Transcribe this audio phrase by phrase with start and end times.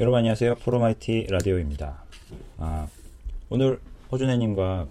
[0.00, 0.54] 여러분 안녕하세요.
[0.56, 2.04] 포로마이티 라디오입니다.
[2.58, 2.86] 아,
[3.50, 3.80] 오늘
[4.12, 4.86] 호준혜님과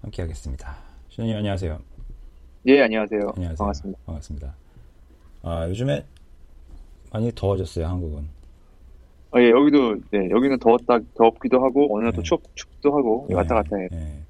[0.00, 0.76] 함께 하겠습니다.
[1.08, 1.80] 준혜님 안녕하세요.
[2.66, 3.20] 예, 안녕하세요.
[3.34, 3.56] 안녕하세요.
[3.56, 3.98] 반갑습니다.
[4.06, 4.54] 반갑습니다.
[5.42, 6.04] 아, 요즘에
[7.12, 8.28] 많이 더워졌어요, 한국은.
[9.34, 12.22] 어, 예, 여기도, 네, 여기는 더웠다, 덥기도 하고, 어느 날또 네.
[12.22, 13.88] 추, 춥기도 하고, 예, 왔다 갔다 해요.
[13.90, 14.22] 네.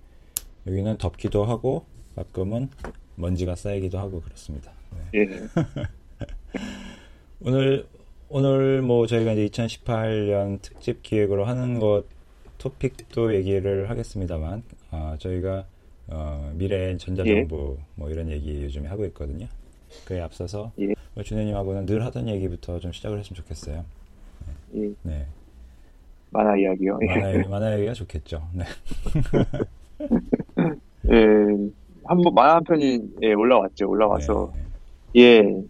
[0.68, 1.84] 여기는 덥기도 하고
[2.16, 2.70] 가끔은
[3.16, 4.72] 먼지가 쌓이기도 하고 그렇습니다.
[5.12, 5.20] 네.
[5.20, 5.28] 예,
[7.44, 7.86] 오늘
[8.34, 12.04] 오늘 뭐 저희가 이제 2018년 특집 기획으로 하는 것
[12.56, 15.66] 토픽도 얘기를 하겠습니다만 아, 저희가
[16.08, 19.48] 어, 미래 전자정부 뭐 이런 얘기 요즘에 하고 있거든요.
[20.06, 20.94] 그에 앞서서 예.
[21.14, 23.84] 뭐 준혜님하고는 늘 하던 얘기부터 좀 시작을 했으면 좋겠어요.
[24.76, 25.26] 예, 네,
[26.30, 27.00] 만화 이야기요.
[27.02, 27.06] 예.
[27.06, 28.48] 만화, 만화 얘기가 좋겠죠.
[28.54, 28.64] 네,
[31.12, 31.24] 예,
[32.04, 33.90] 한 번, 만화 한 편이, 예, 올라왔죠.
[33.90, 34.54] 올라와서,
[35.12, 35.62] 네, 예,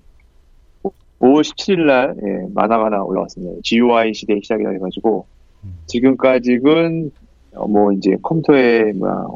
[1.23, 3.61] 5월 17일 날, 예, 만화가 하나 올라왔습니다.
[3.62, 5.25] GUI 시대 시작이라 해가지고,
[5.65, 5.75] 음.
[5.87, 7.12] 지금까지는,
[7.55, 9.27] 어, 뭐, 이제 컴퓨터의, 뭐야,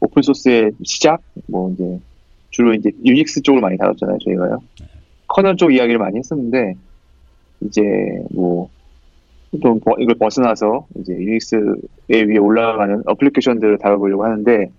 [0.00, 1.20] 오픈 소스의 시작?
[1.46, 1.98] 뭐, 이제,
[2.50, 4.58] 주로 이제 유닉스 쪽을 많이 다뤘잖아요, 저희가요.
[5.26, 6.74] 커널 쪽 이야기를 많이 했었는데,
[7.60, 7.82] 이제,
[8.30, 8.70] 뭐,
[9.62, 14.70] 좀 버- 이걸 벗어나서, 이제 유닉스에 위에 올라가는 어플리케이션들을 다뤄보려고 하는데,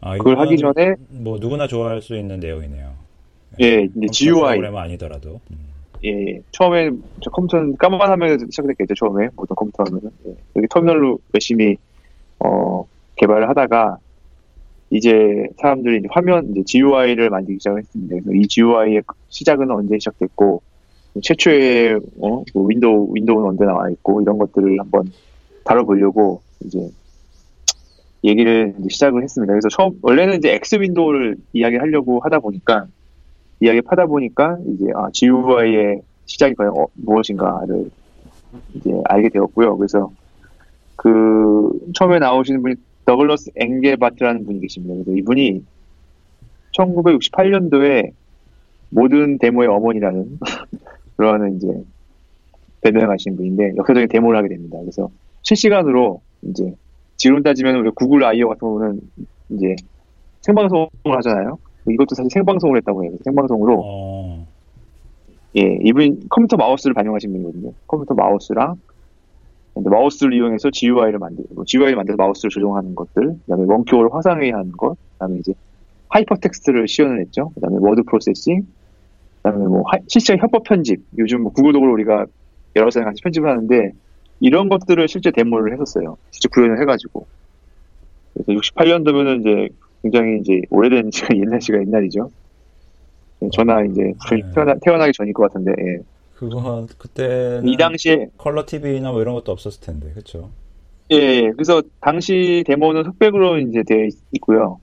[0.00, 3.03] 아, 그걸 하기 전에, 뭐 누구나 좋아할 수 있는 내용이네요.
[3.60, 5.40] 예, 이제 GUI, 프로그램은 아니더라도.
[5.50, 5.56] 음.
[6.04, 6.90] 예, 처음에
[7.22, 9.28] 저 컴퓨터는 까만 화면에서 시작됐겠죠, 처음에.
[9.36, 10.10] 모든 컴퓨터 하면은.
[10.26, 11.76] 예, 여기 터미널로 열심히,
[12.40, 13.98] 어, 개발을 하다가,
[14.90, 18.16] 이제 사람들이 이제 화면, 이제 GUI를 만들기 시작을 했습니다.
[18.16, 20.62] 그래서 이 GUI의 시작은 언제 시작됐고,
[21.22, 25.10] 최초의, 어, 그 윈도우, 윈도우는 언제 나와 있고, 이런 것들을 한번
[25.64, 26.90] 다뤄보려고, 이제,
[28.24, 29.52] 얘기를 이제 시작을 했습니다.
[29.52, 32.86] 그래서 처음, 원래는 이제 X 윈도우를 이야기하려고 하다 보니까,
[33.60, 37.90] 이야기 파다 보니까 이제 아, GUI의 시작이 과연 어, 무엇인가를
[38.74, 39.76] 이제 알게 되었고요.
[39.76, 40.10] 그래서
[40.96, 42.74] 그 처음에 나오시는 분이
[43.04, 44.94] 더글러스 엥겔바트라는 분이 계십니다.
[44.94, 45.64] 그래서 이분이
[46.72, 48.12] 1968년도에
[48.90, 50.38] 모든 데모의 어머니라는
[51.16, 51.68] 그런 이제
[52.80, 54.78] 발명하신 분인데 역사적인 데모를 하게 됩니다.
[54.80, 55.10] 그래서
[55.42, 56.74] 실시간으로 이제
[57.16, 59.00] 지금 따지면 Google I/O 같은 경우는
[59.50, 59.76] 이제
[60.42, 61.58] 생방송을 하잖아요.
[61.88, 63.12] 이것도 사실 생방송을 했다고 해요.
[63.24, 64.46] 생방송으로 어,
[65.56, 67.72] 예, 이분이 컴퓨터 마우스를 발명하신 분이거든요.
[67.86, 68.76] 컴퓨터 마우스랑
[69.76, 75.52] 마우스를 이용해서 GUI를 만들고 GUI를 만들어서 마우스를 조정하는 것들, 그다음에 원격으로 화상회의하는 것, 그다음에 이제
[76.10, 77.50] 하이퍼텍스트를 시연을 했죠.
[77.56, 78.62] 그다음에 워드 프로세싱,
[79.42, 81.00] 그다음에 뭐 하- 실시간 협업 편집.
[81.18, 82.26] 요즘 뭐 구글 도구로 우리가
[82.76, 83.92] 여러 사람 같이 편집을 하는데
[84.40, 86.16] 이런 것들을 실제 데모를 했었어요.
[86.30, 87.26] 직접 구현을 해가지고.
[88.34, 89.68] 그래서 68년도면은 이제
[90.04, 92.30] 굉장히 이제 오래된 시간, 옛날 시간 옛날이죠.
[93.42, 94.50] 예, 저나 이제 저희 네.
[94.54, 95.98] 태어나, 태어나기 전일 것 같은데, 예.
[96.34, 100.50] 그거 그때는 이 당시에 컬러 TV나 뭐 이런 것도 없었을 텐데, 그렇죠?
[101.10, 101.50] 예, 예.
[101.52, 104.78] 그래서 당시 데모는 흑백으로 이제 되어 있- 있고요.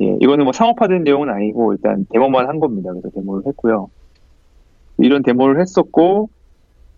[0.00, 2.90] 예, 이거는 뭐 상업화된 내용은 아니고 일단 데모만 한 겁니다.
[2.90, 3.90] 그래서 데모를 했고요.
[4.98, 6.30] 이런 데모를 했었고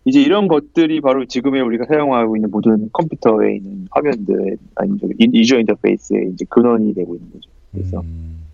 [0.04, 6.32] 이제 이런 것들이 바로 지금의 우리가 사용하고 있는 모든 컴퓨터에 있는 화면들 아니면 유저 인터페이스의
[6.32, 7.50] 이제 근원이 되고 있는 거죠.
[7.72, 8.44] 그래서 음,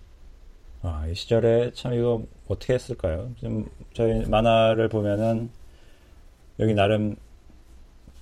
[0.82, 3.30] 아, 이 시절에 참 이거 어떻게 했을까요?
[3.38, 5.50] 지금 저희 만화를 보면은
[6.60, 7.16] 여기 나름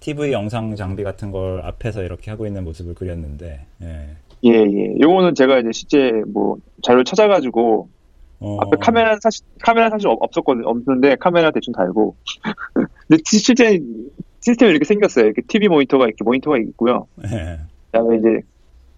[0.01, 4.09] TV 영상 장비 같은 걸 앞에서 이렇게 하고 있는 모습을 그렸는데, 예.
[4.45, 4.95] 예, 예.
[5.01, 7.89] 요거는 제가 이제 실제 뭐 자료 찾아가지고
[8.41, 12.15] 어, 앞에 카메라 사실 카메라 사실 없- 없었거든 없는데 카메라 대충 달고
[13.09, 13.81] 근데 시- 실제
[14.41, 15.27] 시스템이 이렇게 생겼어요.
[15.27, 17.07] 이렇게 TV 모니터가 이렇게 모니터가 있고요.
[17.25, 17.59] 예.
[17.91, 18.41] 그다음에 이제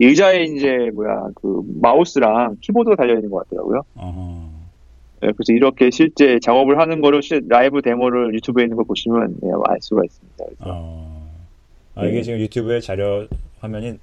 [0.00, 3.82] 의자에 이제 뭐야 그 마우스랑 키보드가 달려 있는 것 같더라고요.
[5.22, 9.48] 예, 그래서 이렇게 실제 작업을 하는 거를 실 라이브 데모를 유튜브에 있는 걸 보시면 예,
[9.66, 10.44] 알 수가 있습니다.
[10.60, 11.30] 어.
[11.94, 12.22] 아, 이게 예.
[12.22, 13.26] 지금 유튜브에 자료
[13.60, 13.98] 화면이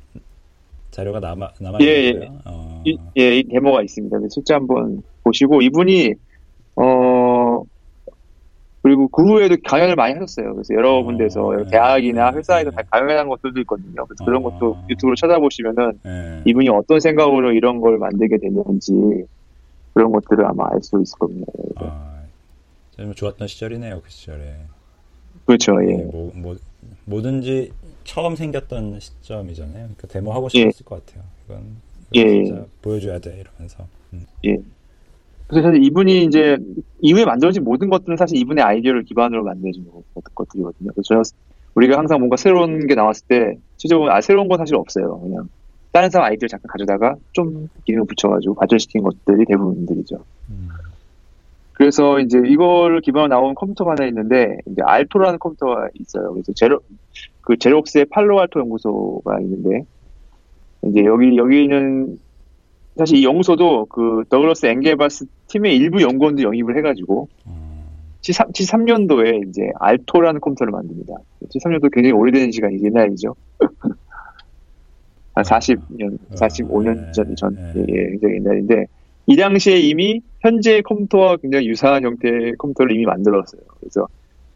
[0.92, 2.08] 자료가 남아 남아 예, 예.
[2.10, 2.40] 있는 거예요?
[2.46, 2.84] 어.
[2.86, 4.18] 이, 예, 이 데모가 있습니다.
[4.30, 6.14] 실제 한번 보시고 이분이
[6.76, 7.64] 어
[8.82, 10.54] 그리고 그 후에도 강연을 많이 하셨어요.
[10.54, 11.72] 그래서 여러 어, 군데서 네.
[11.72, 12.76] 대학이나 네, 회사에서 네.
[12.78, 14.06] 다 강연한 것들도 있거든요.
[14.06, 14.50] 그래서 그런 어.
[14.50, 16.42] 것도 유튜브로 찾아보시면은 예.
[16.46, 18.94] 이분이 어떤 생각으로 이런 걸 만들게 됐는지
[19.94, 21.52] 그런 것들을 아마 알 수 있을 겁니다.
[21.78, 22.22] 아,
[22.96, 24.56] 정말 좋았던 시절이네요, 그 시절에.
[25.46, 25.74] 그렇죠.
[25.84, 25.96] 예.
[26.04, 26.56] 뭐, 뭐,
[27.06, 27.72] 뭐든지
[28.06, 29.74] 처음 생겼던 시점이잖아요.
[29.74, 30.60] 그러니까 데모 하고 예.
[30.60, 31.26] 싶었을 것 같아요.
[31.46, 31.76] 이건
[32.14, 32.46] 예.
[32.46, 33.86] 진짜 보여줘야 돼 이러면서.
[34.14, 34.26] 음.
[35.48, 36.58] 그래서 사실 이분이 이제
[37.02, 40.92] 이후에 만들어진 모든 것들은 사실 이분의 아이디어를 기반으로 만들어진 것- 것들이거든요.
[40.94, 41.22] 그래서
[41.76, 45.20] 우리가 항상 뭔가 새로운 게 나왔을 때 실제로 아 새로운 건 사실 없어요.
[45.20, 45.48] 그냥
[45.92, 50.18] 다른 사람 아이디어 잠깐 가져다가 좀 기능을 붙여가지고 발전시킨 것들이 대부분들이죠.
[50.50, 50.68] 음.
[51.74, 56.34] 그래서 이제 이걸 기반으로 나온 컴퓨터가 하나 있는데 이제 알토라는 컴퓨터가 있어요.
[56.34, 56.80] 그래서 제로
[57.42, 59.86] 그 제록스의 팔로알토 연구소가 있는데
[60.88, 62.20] 이제 여기 여기는
[62.98, 67.68] 사실 이 연구소도 그 더글러스 앵게바스 팀의 일부 연구원도 영입을 해가지고 어,
[68.22, 71.14] 73, 73년도에 이제 알토라는 컴퓨터를 만듭니다.
[71.54, 73.36] 73년도 굉장히 오래된 시간이 옛날이죠.
[75.36, 77.86] 한 40년, 45년 전, 전 네.
[77.90, 78.86] 예, 굉장히 옛날인데
[79.28, 83.62] 이 당시에 이미 현재 컴퓨터와 굉장히 유사한 형태의 컴퓨터를 이미 만들었어요.
[83.80, 84.08] 그래서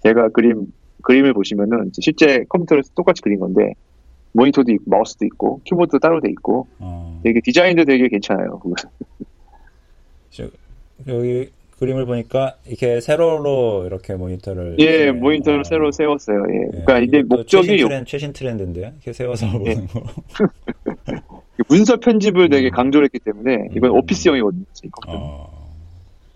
[0.01, 0.67] 제가 그림
[1.03, 3.73] 그림을 보시면은 실제 컴퓨터를 똑같이 그린 건데
[4.33, 7.19] 모니터도 있고 마우스도 있고 키보드도 따로 돼 있고 어.
[7.23, 8.59] 되게 디자인도 되게 괜찮아요.
[11.07, 11.49] 여기
[11.81, 16.43] 그림을 보니까 이렇게 세로로 이렇게 모니터를 예, 모니터를 어, 새로 세웠어요.
[16.51, 16.77] 예.
[16.77, 18.85] 예, 그러니까 이것도 목적이 최신, 트렌드, 최신 트렌드인데요.
[18.87, 19.51] 이렇게 세워서 예.
[19.51, 20.03] 보는 거.
[21.67, 22.71] 문서 편집을 되게 음.
[22.71, 23.95] 강조를 했기 때문에 이건 음.
[23.97, 24.65] 오피스형이거든요.
[25.07, 25.61] 어.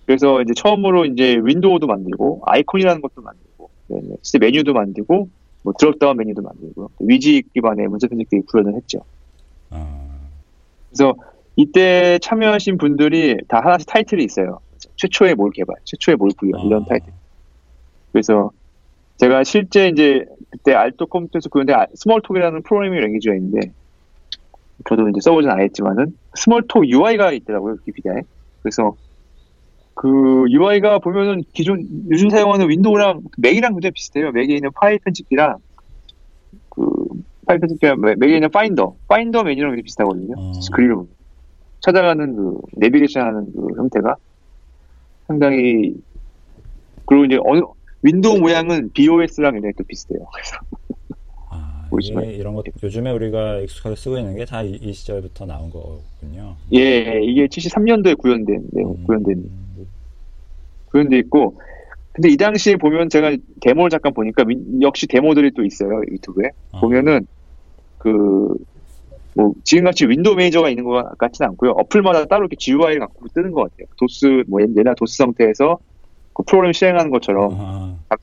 [0.07, 4.39] 그래서 이제 처음으로 이제 윈도우도 만들고 아이콘이라는 것도 만들고 네, 네.
[4.39, 5.29] 메뉴도 만들고
[5.65, 8.99] 뭐 드롭다운 메뉴도 만들고 위지 기반의 문서 편집기 구현을 했죠.
[9.71, 10.29] 어.
[10.89, 11.15] 그래서
[11.55, 14.59] 이때 참여하신 분들이 다 하나씩 타이틀이 있어요.
[14.95, 16.85] 최초의 몰 개발, 최초의 몰 구현 이런 어.
[16.85, 17.11] 타이틀.
[18.11, 18.51] 그래서
[19.17, 23.71] 제가 실제 이제 그때 알토 컴퓨터에서 구현된 아- Smalltalk이라는 programming language가 있는데
[24.87, 28.21] 저도 이제 써보진 않았지만은 Smalltalk UI가 있더라고요 위키피디아에.
[28.61, 28.95] 그래서
[29.95, 34.31] 그 UI가 보면은 기존 요즘 사용하는 윈도우랑 맥이랑 굉장히 비슷해요.
[34.31, 35.55] 맥에 있는 파일 편집기랑
[36.69, 36.85] 그
[37.47, 40.33] 파일 편집기랑 맥- 맥에 있는 파인더, 파인더 메뉴랑 굉장히 비슷하거든요.
[40.37, 40.53] 어.
[40.59, 41.07] 보면.
[41.79, 44.15] 찾아가는 그 내비게이션하는 그 형태가
[45.27, 45.93] 상당히
[47.05, 47.61] 그리고 이제 어느
[48.01, 50.19] 윈도우 모양은 BeOS랑 굉장히 또 비슷해요.
[50.33, 50.57] 그래서
[51.51, 56.55] 아, 보시면- 이런 것 요즘에 우리가 익숙하게 쓰고 있는 게 다 이 시절부터 나온 거군요.
[56.73, 59.03] 예, 이게 73년도에 구현된 내용, 음.
[59.05, 59.64] 구현된
[60.95, 61.55] 구현돼 있고
[62.13, 66.49] 근데 이 당시에 보면 제가 데모를 잠깐 보니까 윈- 역시 데모들이 또 있어요 유튜브에.
[66.71, 66.79] 어.
[66.79, 67.27] 보면은
[67.97, 68.55] 그
[69.37, 71.71] 뭐 지금같이 window manager가 있는 것 같지는 않고요.
[71.71, 73.85] 어플마다 따로 이렇게 GUI를 갖고 뜨는 것 같아요.
[73.99, 75.77] 도스 뭐 옛날 도스 상태에서
[76.33, 77.51] 그 프로그램 실행하는 것처럼
[78.07, 78.15] 아,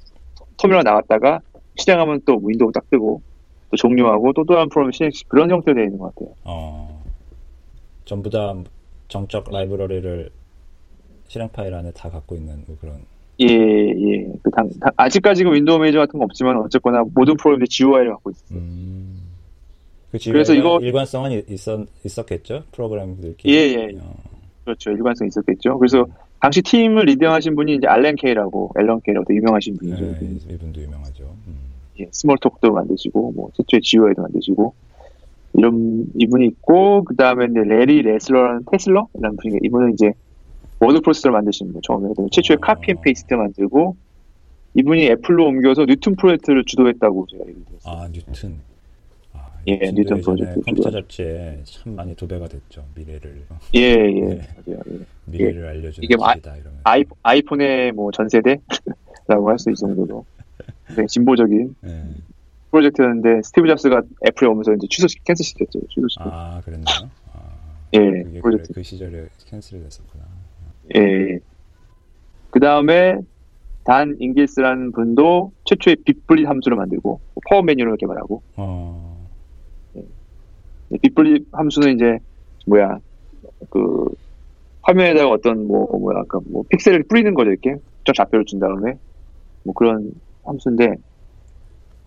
[0.56, 1.40] 터미널 나갔다가
[1.76, 3.20] 실행하면 또 윈도우 딱 뜨고
[3.70, 6.34] 또 종료하고 또 다른 프로그램 실행 그런 형태로 되어 있는 것 같아요.
[6.44, 7.04] 어,
[8.06, 8.54] 전부 다
[9.08, 10.30] 정적 라이브러리를
[11.32, 12.96] 실행 파일 안에 다 갖고 있는 뭐 그런.
[13.40, 14.30] 예, 예.
[14.42, 18.30] 그 당, 당- 아직까지 는 window manager 같은 건 없지만 어쨌거나 모든 프로그램들이 GUI를 갖고
[18.30, 18.58] 있어요.
[18.58, 19.18] 음.
[20.10, 23.50] 그 그래서 이거- 일관성은 이- 있었 있었겠죠 프로그램들끼리.
[23.54, 23.98] 예, 예.
[23.98, 24.14] 어,
[24.66, 24.90] 그렇죠.
[24.90, 25.78] 일관성 이 있었겠죠.
[25.78, 26.06] 그래서
[26.38, 30.04] 당시 팀을 리드하신 분이 이제 알렌 케이라고, 앨런 케이라고 되게 유명하신 분이죠.
[30.04, 31.34] 예, 이분도 유명하죠.
[31.46, 31.56] 음.
[32.00, 34.74] 예, Smalltalk도 만드시고, 뭐, 최초의 GUI도 만드시고,
[35.54, 40.12] 이런, 이분이 있고, 그 다음에 이제 레리 레슬러라는 테슬러라는 분이, 이분은 이제
[40.82, 42.08] 워드 프로세서를 만드신 분, 처음에.
[42.08, 42.56] 아.
[42.60, 43.96] copy and paste 만들고,
[44.74, 47.94] 이분이 애플로 옮겨서 뉴튼 프로젝트를 주도했다고 제가 얘기 들었어요.
[47.94, 48.56] 아 뉴튼.
[49.34, 50.90] 아, 예, 예전에 프로젝트 컴퓨터.
[50.90, 52.84] 잡지에 참 많이 도배가 됐죠.
[52.94, 54.10] 미래를 어, 예, 예.
[54.20, 54.48] 네.
[54.66, 54.80] 맞아요.
[54.90, 54.98] 예.
[55.26, 56.80] 미래를 알려주는 이게 뭐 길이다 이러면.
[56.84, 58.58] 아이, 아이폰의 뭐 전세대라고
[59.50, 60.24] 할 수 있을 정도로
[60.88, 62.02] 굉장히 진보적인 예.
[62.70, 65.80] 프로젝트였는데 스티브 잡스가 애플에 오면서 이제 취소 cancel 시켰죠.
[65.90, 66.30] 취소시켰죠.
[66.32, 67.10] 아 그랬나요?
[67.34, 67.40] 아,
[67.92, 68.72] 예, 프로젝트.
[68.72, 70.24] 그 시절에 cancel이 됐었구나.
[70.96, 71.38] 예.
[72.50, 73.18] 그 다음에
[73.84, 78.42] 댄 잉걸스라는 분도 최초의 BitBlt 함수를 만들고 팝업 메뉴를 개발하고.
[78.56, 79.28] 어,
[80.90, 82.18] 이 BitBlt 함수는 이제
[82.66, 82.98] 뭐야
[83.70, 84.06] 그
[84.82, 87.76] 화면에다가 어떤 뭐 뭐야 아까 뭐 픽셀을 뿌리는 거죠 이렇게.
[88.04, 88.94] 특정 좌표를 준 다음에.
[89.64, 90.12] 뭐 그런
[90.44, 90.96] 함수인데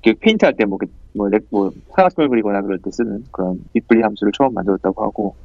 [0.04, 0.78] 그 페인트 할 때 뭐
[1.14, 5.36] 뭐, 렉- 뭐 사각형을 그리거나 그럴 때 쓰는 그런 BitBlt 함수를 처음 만들었다고 하고.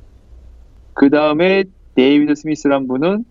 [0.92, 3.24] 그 다음에 데이비드 스미스란 분은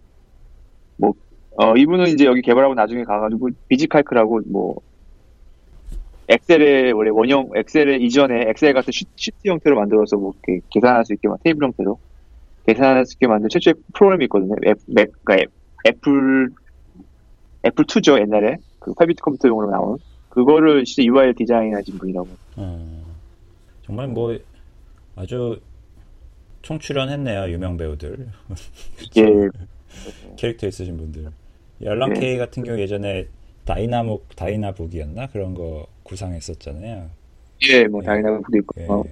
[0.97, 1.13] 뭐
[1.57, 4.81] 어, 이분은 이제 여기 개발하고 나중에 가가지고 비지칼크라고 뭐
[6.29, 11.13] 엑셀의 원래 원형 엑셀의 이전에 엑셀 같은 시, 시트 형태로 만들어서 뭐 이렇게 계산할 수
[11.13, 11.99] 있게 만 테이블 형태로
[12.67, 14.55] 계산할 수 있게 만든 최초의 프로그램이 있거든요.
[14.65, 15.51] 앱, 맥, 그러니까 앱,
[15.87, 16.49] 애플
[17.65, 19.97] 애플 2죠 옛날에 그 8비트 컴퓨터용으로 나온
[20.29, 22.27] 그거를 진짜 UI 디자인하신 분이라고.
[22.57, 23.03] 어,
[23.81, 24.37] 정말 뭐
[25.15, 25.59] 아주
[26.61, 28.27] 총출연했네요 유명 배우들
[29.17, 29.23] 예,
[30.37, 31.27] 캐릭터 있으신 분들.
[31.83, 32.19] 앨런 네.
[32.19, 33.27] 케이 같은 경우 예전에
[33.65, 37.09] 다이나목 Dynabook이었나 그런 거 구상했었잖아요.
[37.69, 38.05] 예, 뭐 예.
[38.07, 38.85] Dynabook도 있고 예.
[38.87, 39.03] 어,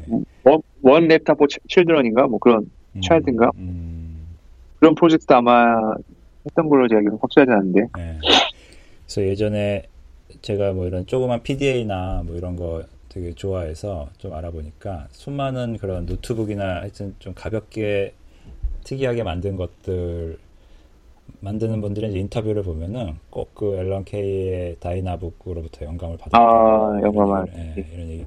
[0.44, 3.52] One, One Laptop for Children인가 뭐 그런 음, Child인가?
[3.58, 4.28] 음,
[4.80, 5.94] 그런 프로젝트도 아마
[6.46, 8.20] 했던 걸로 제가 기억 확실하지 않은데 네.
[9.06, 9.84] 그래서 예전에
[10.42, 16.82] 제가 뭐 이런 조그만 PDA나 뭐 이런 거 되게 좋아해서 좀 알아보니까 수많은 그런 노트북이나
[16.82, 18.14] 하여튼 좀 가볍게
[18.84, 20.38] 특이하게 만든 것들
[21.42, 26.38] 만드는 분들의 인터뷰를 보면은 꼭 그 앨런 케이의 Dynabook으로부터 영감을 받았다.
[26.38, 27.48] 아, 영감을.
[27.58, 28.26] 예, 이런 얘기.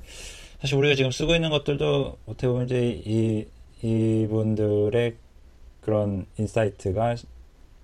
[0.60, 3.46] 사실 우리가 지금 쓰고 있는 것들도 어떻게 보면 이제 이
[3.82, 5.14] 이분들의
[5.80, 7.14] 그런 insight가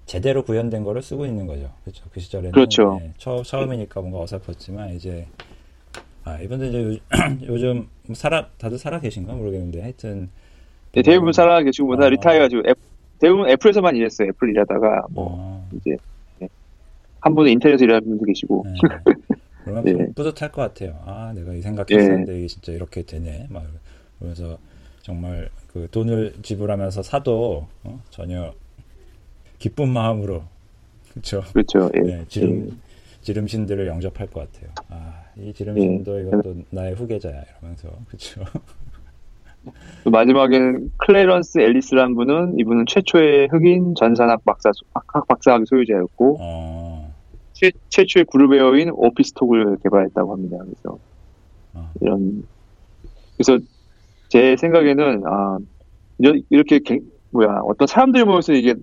[0.07, 1.71] 제대로 구현된 거를 쓰고 있는 거죠.
[1.85, 2.05] 그렇죠.
[2.13, 2.99] 그 시절에는 그렇죠.
[3.03, 5.27] 예, 처, 처음이니까 뭔가 어설펐지만 이제
[6.27, 6.99] 아 이분들 이제 요,
[7.47, 10.29] 요즘 살아 다들 살아 계신가 모르겠는데 하여튼
[10.93, 12.09] 네, 대부분 살아 계시고 뭐다 아.
[12.09, 12.75] 리타이어가지고 애-
[13.21, 14.29] 대부분 애플에서만 일했어요.
[14.29, 15.97] 애플 일하다가 뭐 어, 이제
[16.41, 16.49] 네.
[17.21, 18.73] 한 분은 인터넷에서 일하는 분도 계시고 네.
[19.65, 19.93] 그러면 예.
[19.93, 21.01] 좀 뿌듯할 것 같아요.
[21.07, 23.47] 아, 내가 이 생각했었는데 이게 진짜 이렇게 되네.
[23.49, 23.65] 막
[24.19, 24.59] 그러면서
[25.03, 28.03] 정말 그 돈을 지불하면서 사도 어?
[28.11, 28.53] 전혀
[29.61, 30.43] 기쁜 마음으로
[31.13, 31.43] 그렇죠.
[31.53, 31.89] 그렇죠.
[31.95, 32.01] 예.
[32.01, 32.81] 네, 지름
[33.27, 34.71] 지름신들을 영접할 것 같아요.
[34.89, 36.29] 아, 이 지름신도 예.
[36.29, 38.45] 이것도 나의 후계자야 이러면서 그렇죠.
[40.05, 47.13] 또 마지막에는 클레런스 앨리스라는 분은 이분은 최초의 흑인 전산학 박사 학 박사학위 소유자였고 어,
[47.53, 50.59] 최, 최초의 그룹웨어인 오피스톡을 개발했다고 합니다.
[50.59, 50.99] 그래서
[51.75, 51.91] 어.
[52.01, 52.45] 이런
[53.37, 53.59] 그래서
[54.29, 55.59] 제 생각에는 아
[56.19, 58.77] 이렇게 개- 뭐야 어떤 사람들이 모여서 이게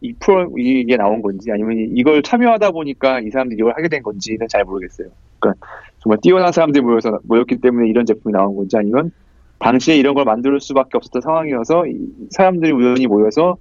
[0.00, 4.46] 이 프로 이게 나온 건지 아니면 이걸 참여하다 보니까 이 사람들이 이걸 하게 된 건지는
[4.48, 5.08] 잘 모르겠어요.
[5.38, 5.66] 그러니까
[5.98, 9.10] 정말 뛰어난 사람들이 모여서 모였기 때문에 이런 제품이 나온 건지 아니면
[9.58, 11.98] 당시에 이런 걸 만들 수밖에 없었던 상황이어서 이
[12.30, 13.56] 사람들이 우연히 모여서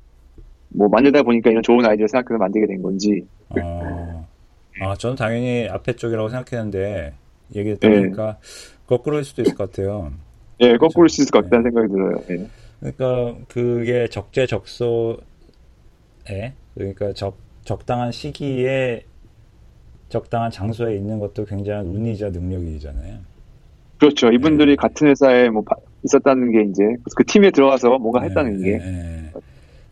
[0.69, 4.27] 뭐 만들다 보니까 이런 좋은 아이디어를 생각해서 만들게 된 건지 어,
[4.81, 7.13] 아, 저는 당연히 앞에 쪽이라고 생각했는데
[7.55, 8.01] 얘기 듣다 네.
[8.01, 8.37] 보니까
[8.85, 10.11] 거꾸로일 수도 있을 것 같아요.
[10.59, 11.41] 예 거꾸로 쓸수 네.
[11.41, 12.21] 같다는 생각이 들어요.
[12.29, 12.47] 예.
[12.79, 15.17] 그러니까 그게 적재적소
[16.29, 19.03] 에 그러니까 적 적당한 시기에
[20.09, 23.17] 적당한 장소에 있는 것도 굉장한 운이자 능력이잖아요.
[23.99, 24.31] 그렇죠.
[24.31, 24.75] 이분들이 네.
[24.75, 26.83] 같은 회사에 뭐 바- 있었다는 게 이제
[27.15, 29.31] 그 팀에 들어가서 뭔가 했다는 게 예, 예.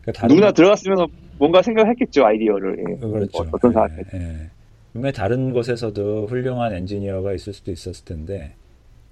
[0.02, 1.06] 그 다른 누구나 들어갔으면
[1.38, 2.78] 뭔가 생각했겠죠 아이디어를.
[2.78, 2.96] 예.
[2.98, 3.42] 그렇죠.
[3.42, 4.50] 어, 어떤 예, 사람이 예.
[4.92, 8.54] 분명히 다른 곳에서도 훌륭한 엔지니어가 있을 수도 있었을 텐데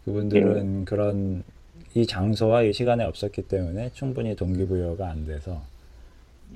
[0.04, 0.84] 그분들은 예.
[0.84, 1.42] 그런
[1.94, 5.60] 이 장소와 이 시간에 없었기 때문에 충분히 동기부여가 안 돼서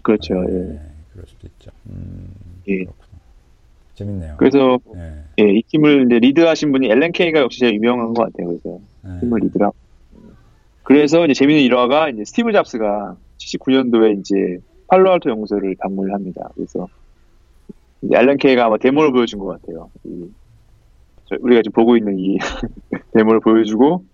[0.03, 0.35] 그렇죠.
[0.41, 0.55] 아, 예.
[0.75, 0.81] 예,
[1.13, 1.71] 그럴 수도 있죠.
[1.89, 2.29] 음,
[2.69, 2.79] 예.
[2.85, 3.07] 그렇구나.
[3.95, 4.37] 재밌네요.
[4.39, 8.49] 그래서 예, 예, 이 팀을 이제 리드하신 분이 앨런 케이가 역시 제일 유명한 것 같아요.
[8.49, 9.21] 그래서 예.
[9.21, 9.71] 팀을 리드라.
[10.85, 16.49] 그래서 이제 재밌는 일화가 이제 스티브 잡스가 79년도에 이제 팔로알토 연구소를 방문을 합니다.
[16.55, 16.89] 그래서
[18.03, 19.91] 이제 앨런 케이가 아마 데모를 보여준 것 같아요.
[20.05, 20.27] 이,
[21.27, 22.39] 저- 우리가 지금 보고 있는 이
[23.13, 24.05] 데모를 보여주고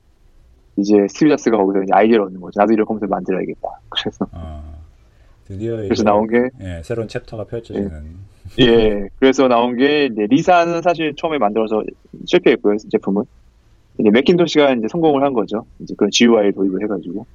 [0.79, 2.59] 이제 스티브 잡스가 거기서 이제 아이디어를 얻는 거죠.
[2.59, 3.69] 나도 이런 컴퓨터 만들어야겠다.
[3.91, 4.74] 그래서 아,
[5.47, 8.17] 드디어 그래서 나온 게 예, 새로운 chapter가 펼쳐지는
[8.61, 11.83] 예, 그래서 나온 게 이제 리사는 사실 처음에 만들어서
[12.27, 13.25] 실패했고요 제품은
[13.99, 15.67] 이제 맥킨토시가 이제 성공을 한 거죠.
[15.81, 17.27] 이제 그런 GUI 도입을 해가지고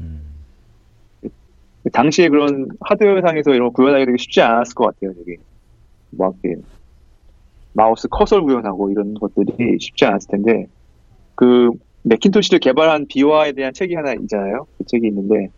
[0.00, 0.20] 음,
[1.92, 5.14] 당시에 그런 하드웨어상에서 이런 거 구현하기 되게 쉽지 않았을 것 같아요.
[5.14, 5.38] 되게
[6.10, 6.60] 막 이렇게
[7.72, 10.66] 마우스 커서를 구현하고 이런 것들이 쉽지 않았을 텐데
[11.34, 11.70] 그
[12.02, 14.66] 맥킨토시를 개발한 비화에 대한 책이 하나 있잖아요.
[14.78, 15.50] 그 책이 있는데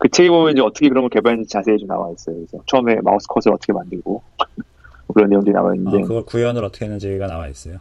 [0.00, 2.34] 그 책에 보면 이제 어떻게 그런 걸 개발했는지 자세히 좀 나와 있어요.
[2.36, 4.22] 그래서 처음에 마우스 커서를 어떻게 만들고
[5.06, 7.76] 뭐 그런 내용들이 나와 아, 있는데 그걸 구현을 어떻게 했는지가 나와 있어요.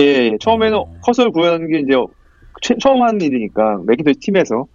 [0.00, 0.36] 예, 예.
[0.40, 1.00] 처음에는 음.
[1.04, 1.92] 커서를 구현하는 게 이제
[2.60, 4.66] 최- 처음 하는 일이니까 맥킨토시 팀에서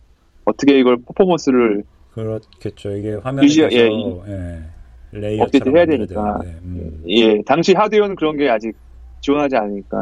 [0.45, 1.83] 어떻게 이걸 퍼포먼스를
[2.13, 2.91] 그렇겠죠.
[2.95, 3.89] 이게 화면에서 유지- 예,
[4.31, 4.63] 예,
[5.11, 6.39] layer처럼 업데이트 해야 되니까.
[6.63, 8.73] 음, 예, 당시 하드웨어는 그런 게 아직
[9.19, 9.99] 지원하지 않으니까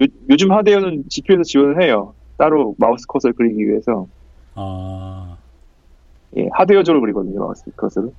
[0.00, 0.06] 예.
[0.30, 2.14] 요, 즘 하드웨어는 GPU에서 지원을 해요.
[2.38, 4.06] 따로 마우스 커서를 그리기 위해서
[4.54, 5.36] 아,
[6.36, 8.10] 예, 하드웨어적으로 그리거든요 커서를.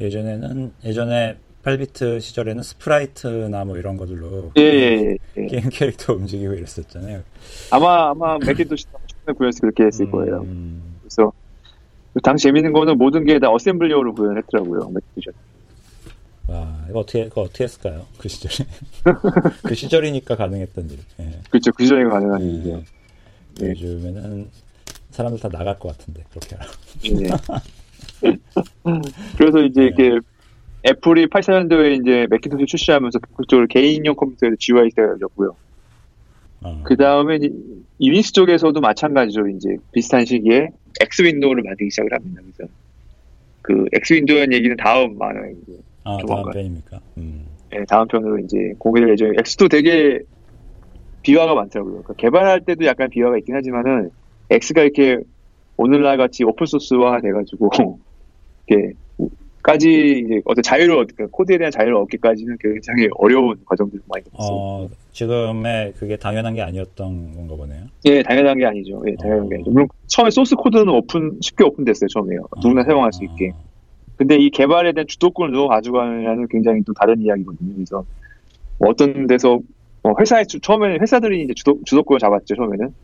[0.00, 4.66] 예전에는 예전에 8비트 시절에는 sprite나 뭐 이런 것들로 예, 예,
[5.10, 5.46] 예, 예.
[5.46, 7.22] 게임 캐릭터 움직이고 이랬었잖아요.
[7.72, 10.42] 아마 아마 맥킨토시 처음에 구현해서 그렇게 했을 거예요.
[10.42, 11.32] 음, 그래서
[12.22, 15.36] 당시 재밌는 거는 모든 게 다 어셈블리어로 구현했더라고요 맥킨토시.
[16.48, 18.06] 와, 이거 어떻게 그거 어떻게 했을까요?
[18.18, 18.68] 그 시절에
[19.66, 20.98] 그 시절이니까 가능했던 일.
[21.18, 21.40] 예.
[21.50, 21.72] 그렇죠.
[21.72, 22.46] 그 시절에 가능한 예.
[22.46, 22.82] 일이죠.
[23.62, 23.70] 예.
[23.70, 24.48] 요즘에는
[25.16, 26.70] 사람들 다 나갈 것 같은데 그렇게 하라.
[27.06, 28.30] 예.
[29.38, 29.86] 그래서 이제 네.
[29.86, 30.20] 이렇게
[30.86, 35.56] 애플이 84년도에 이제 맥킨토시 출시하면서 본격적으로 개인용 컴퓨터에서 GUI가 열렸고요.
[36.62, 36.82] 어.
[36.84, 37.38] 그 다음에
[38.00, 40.68] 유닉스 쪽에서도 마찬가지로 이제 비슷한 시기에
[41.00, 42.42] X 윈도우를 만들기 시작을 합니다.
[42.42, 42.72] 그래서
[43.62, 46.52] 그 X 윈도우의 얘기는 다음 만화에 이제 아, 다음 조만간.
[46.52, 47.00] 편입니까?
[47.18, 47.46] 음.
[47.74, 50.20] 예, 다음 편으로 이제 공개될 예정에 X도 되게
[51.22, 52.02] 비화가 많더라고요.
[52.02, 54.10] 그러니까 개발할 때도 약간 비화가 있긴 하지만은
[54.50, 55.18] X가 이렇게
[55.76, 57.70] 오늘날 같이 open source화 돼가지고
[58.66, 58.94] 이렇게
[59.66, 64.56] 까지 이제 어떤 자유를 얻, 그러니까 코드에 대한 자유를 얻기까지는 굉장히 어려운 과정들이 많이 있었어요.
[64.56, 67.82] 어, 지금의 그게 당연한 게 아니었던 건가 보네요.
[68.04, 69.02] 예, 당연한 게 아니죠.
[69.08, 69.58] 예, 당연한 게 어.
[69.58, 69.70] 아니죠.
[69.72, 72.06] 물론 처음에 소스 코드는 오픈 쉽게 오픈됐어요.
[72.06, 72.42] 처음에요.
[72.62, 73.50] 누구나 사용할 수 있게.
[74.16, 77.74] 근데 이 개발에 대한 주도권을 누가 가져가느냐는 굉장히 또 다른 이야기거든요.
[77.74, 78.04] 그래서
[78.78, 79.58] 뭐 어떤 데서
[80.02, 82.54] 뭐 회사에 처음에는 회사들이 이제 주도, 주도권을 잡았죠.
[82.54, 82.94] 처음에는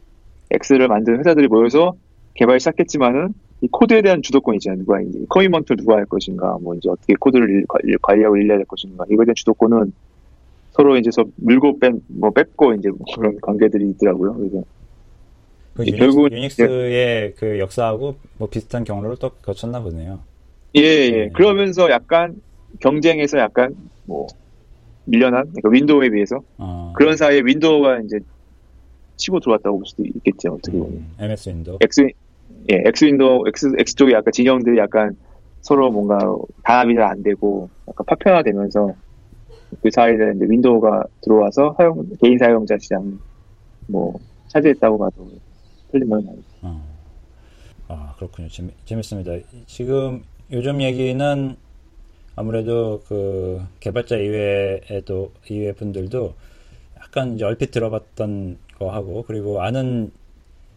[0.53, 1.95] X를 만드는 회사들이 모여서
[2.35, 4.81] 개발 시작했지만은 이 코드에 대한 주도권 있잖아요.
[4.81, 7.65] 누가 이제 commitment를 누가 할 것인가, 뭐 이제 어떻게 코드를
[8.03, 9.05] 관리하고 일해야 될 것인가.
[9.11, 9.93] 이거에 대한 주도권은
[10.73, 14.35] 서로 이제 서 물고 뺀, 뭐 뺏고 이제 뭐 그런 관계들이 있더라고요.
[14.35, 14.63] 그래서
[15.75, 20.21] 그 유닉스, 결국은 유닉스의 그 역사하고 뭐 비슷한 경로를 또 거쳤나 보네요.
[20.75, 21.11] 예, 예.
[21.11, 21.29] 네.
[21.33, 22.41] 그러면서 약간
[22.81, 23.75] 경쟁에서 약간
[24.07, 24.27] 뭐
[25.05, 26.93] 밀려난 그러니까 윈도우에 비해서 어.
[26.97, 28.19] 그런 사이에 윈도우가 이제
[29.23, 30.55] 치고 들어왔다고 볼 수도 있겠죠.
[30.55, 30.93] 어떻게 보면.
[30.93, 31.79] 음, MS Windows.
[31.81, 32.03] X
[32.71, 35.17] 예, X Window X X 쪽에 약간 진영들이 약간
[35.61, 36.19] 서로 뭔가
[36.65, 38.95] 단합이 잘 안 되고 약간 파편화되면서
[39.83, 43.19] 그 사이에 이제 윈도우가 들어와서 사용 개인 사용자 시장
[43.87, 45.29] 뭐 차지했다고 봐도
[45.91, 46.45] 틀린 말은 아니죠.
[46.63, 46.83] 어.
[47.89, 48.49] 아 그렇군요.
[48.49, 49.33] 재미, 재밌습니다.
[49.67, 51.57] 지금 요즘 얘기는
[52.37, 56.35] 아무래도 그 개발자 이외에도 이외 분들도
[56.99, 60.11] 약간 이제 얼핏 들어봤던 거 하고 그리고 아는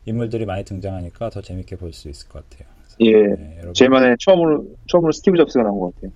[0.05, 2.67] 인물들이 많이 등장하니까 더 재밌게 볼 수 있을 것 같아요.
[3.01, 6.11] 예, 네, 제 만에 처음으로 처음으로 스티브 잡스가 나온 것 같아요.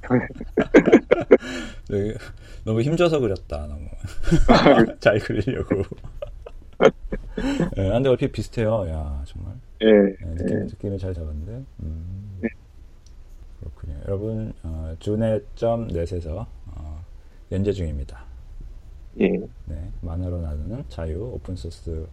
[1.90, 2.14] 네,
[2.64, 3.88] 너무 힘줘서 그렸다 너무
[5.00, 5.82] 잘 그리려고.
[7.76, 8.86] 네, 근데 얼핏 비슷해요.
[8.88, 9.54] 야 정말.
[9.82, 9.86] 예.
[10.24, 10.62] 네, 느낌, 예.
[10.64, 11.64] 느낌을 잘 잡았는데.
[11.82, 12.48] 음, 예.
[13.60, 13.98] 그렇군요.
[14.06, 17.04] 여러분 어, 주네점넷에서 어,
[17.52, 18.24] 연재 중입니다.
[19.20, 19.28] 예.
[19.28, 22.06] 네, 만화로 나누는 자유 오픈 소스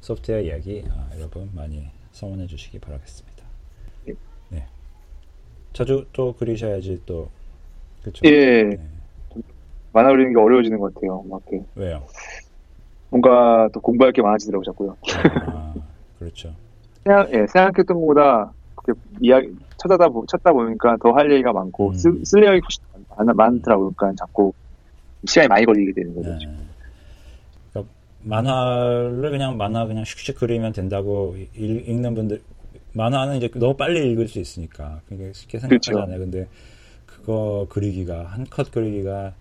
[0.00, 3.44] 소프트웨어 이야기 아, 여러분 많이 성원해 주시기 바라겠습니다.
[4.08, 4.14] 예.
[4.50, 4.66] 네.
[5.72, 7.28] 자주 또 그리셔야지 또
[8.02, 8.22] 그렇죠.
[8.26, 8.64] 예.
[8.64, 8.80] 네.
[9.92, 11.22] 만화 그리는 게 어려워지는 것 같아요.
[11.28, 11.64] 막 이렇게.
[11.76, 12.02] 왜요?
[13.10, 14.96] 뭔가 또 공부할 게 많아지더라고 자꾸요.
[15.46, 15.74] 아,
[16.18, 16.54] 그렇죠.
[17.04, 21.94] 생각, 예, 생각했던 것보다 그렇게 이야기 찾아다 찾다 보니까 더 할 얘기가 많고 음.
[21.94, 22.82] 쓸, 쓸 얘기 훨씬
[23.16, 23.92] 많, 많더라고요.
[23.96, 24.52] 그러니까 자꾸
[25.26, 26.30] 시간이 많이 걸리게 되는 거죠.
[26.30, 26.38] 네.
[27.72, 32.42] 그러니까 만화를 그냥 만화 그냥 슉슉 그리면 된다고 읽, 는 분들
[32.94, 36.06] 만화는 이제 너무 빨리 읽을 수 있으니까 그게 쉽게 생각하잖아요.
[36.18, 36.18] 그렇죠.
[36.30, 36.48] 근데
[37.06, 39.34] 그거 그리기가 한 컷 그리기가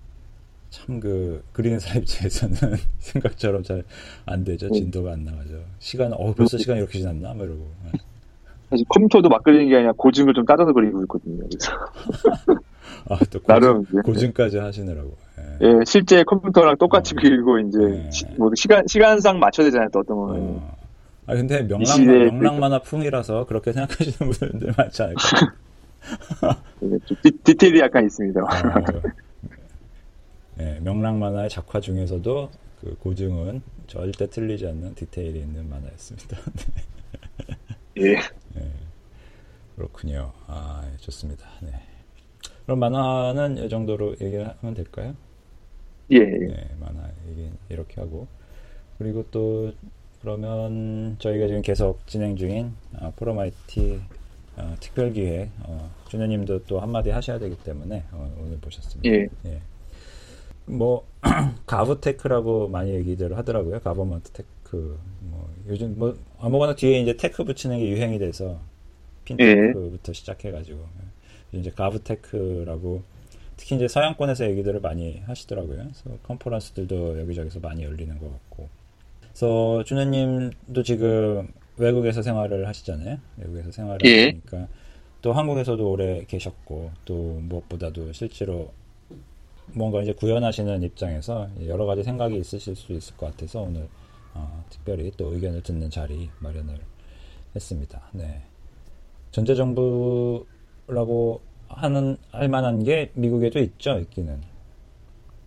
[0.70, 2.56] 참 그 그리는 사람 입장에서는
[3.00, 3.84] 생각처럼 잘
[4.26, 4.70] 안 되죠.
[4.70, 4.80] 네.
[4.80, 5.62] 진도가 안 나가죠.
[5.80, 7.34] 시간 어 벌써 시간 이렇게 지났나?
[7.34, 7.68] 뭐 이러고.
[7.86, 7.92] 네.
[8.70, 11.44] 사실 컴퓨터도 막 그리는 게 아니라 고증을 좀 따져서 그리고 있거든요.
[11.50, 11.72] 그래서
[13.10, 15.14] 아, 또 고증, 나름 고증까지 하시느라고.
[15.62, 15.66] 예.
[15.66, 17.22] 예, 실제 컴퓨터랑 똑같이 어.
[17.22, 18.12] 그리고 이제 예.
[18.12, 19.90] 시, 뭐 시간 시간상 맞춰야 되잖아요.
[19.92, 20.42] 또 어떤 거는.
[20.42, 20.78] 어.
[21.28, 25.54] 아 근데 명랑 명랑 만화 풍이라서 그렇게 생각하시는 분들 많지 않을까?
[26.80, 26.98] 네,
[27.44, 28.42] 디, 테일이 약간 있습니다.
[28.42, 28.74] 아,
[30.56, 32.50] 네, 명랑 만화의 작화 중에서도
[32.82, 36.38] 그 고증은 절대 틀리지 않는 디테일이 있는 만화였습니다.
[37.98, 38.16] 예.
[38.16, 38.72] 네,
[39.76, 40.32] 그렇군요.
[40.48, 41.46] 아, 좋습니다.
[41.62, 41.70] 네.
[42.66, 45.16] 그럼 만화는 이 정도로 얘기하면 될까요?
[46.12, 46.20] 예.
[46.20, 47.10] 네, 만화
[47.70, 48.28] 이렇게 하고
[48.98, 49.72] 그리고 또
[50.22, 54.00] 그러면 저희가 지금 계속 진행 중인 아, 프로마이티
[54.58, 59.10] 어, 특별기획 어, 준현님도 또 한마디 하셔야 되기 때문에 어, 오늘 보셨습니다.
[59.10, 59.28] 예.
[59.46, 59.62] 예.
[60.66, 61.06] 뭐
[61.66, 63.80] GovTech라고 많이 얘기들 하더라고요.
[63.80, 65.00] government tech.
[65.22, 68.60] 뭐 요즘 뭐 아무거나 뒤에 이제 tech 붙이는 게 유행이 돼서
[69.26, 70.14] 핀테크부터 예.
[70.14, 70.80] 시작해가지고
[71.54, 73.02] 이제 가브테크라고
[73.62, 75.78] 특히 이제 서양권에서 얘기들을 많이 하시더라고요.
[75.78, 78.68] 그래서 컨퍼런스들도 여기저기서 많이 열리는 것 같고.
[79.22, 81.48] 그래서 준현님도 지금
[81.78, 83.20] 외국에서 생활을 하시잖아요.
[83.38, 84.26] 외국에서 생활을 예.
[84.26, 84.68] 하시니까
[85.22, 88.74] 또 한국에서도 오래 계셨고 또 무엇보다도 실제로
[89.68, 93.88] 뭔가 이제 구현하시는 입장에서 여러 가지 생각이 있으실 수 있을 것 같아서 오늘
[94.34, 96.80] 어, 특별히 또 의견을 듣는 자리 마련을
[97.56, 98.02] 했습니다.
[98.14, 98.42] 네.
[99.30, 100.46] 전제정부라고
[101.76, 104.40] 하는 할 만한 게 미국에도 있죠, 있기는.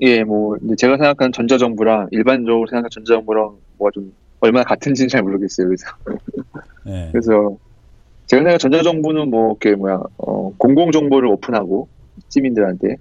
[0.00, 5.68] 예, 뭐 제가 생각하는 전자정부랑 일반적으로 생각하는 전자정부랑 뭐가 좀 얼마나 같은지는 잘 모르겠어요.
[5.68, 5.86] 그래서
[6.84, 7.08] 네.
[7.12, 7.56] 그래서
[8.26, 11.88] 제가 생각하는 전자정부는 뭐 이렇게 뭐야 어, 공공 정보를 오픈하고
[12.28, 12.96] 시민들한테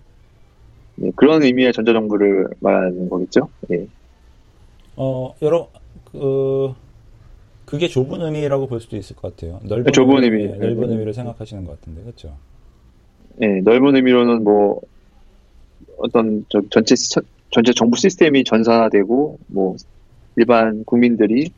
[0.95, 3.49] 네, 그런 의미의 전자정부를 말하는 거겠죠.
[3.71, 3.88] 예.
[4.95, 5.69] 어 여러
[6.12, 6.73] 그
[7.65, 9.59] 그게 좁은 의미라고 볼 수도 있을 것 같아요.
[9.63, 12.38] 넓은 좁은 의미, 의미 넓은 의미를 생각하시는 것 같은데 그렇죠.
[13.36, 14.82] 네, 넓은 의미로는 뭐
[15.98, 16.96] 어떤 전체
[17.52, 19.76] 전체 정부 시스템이 전산화되고 뭐
[20.36, 21.52] 일반 국민들이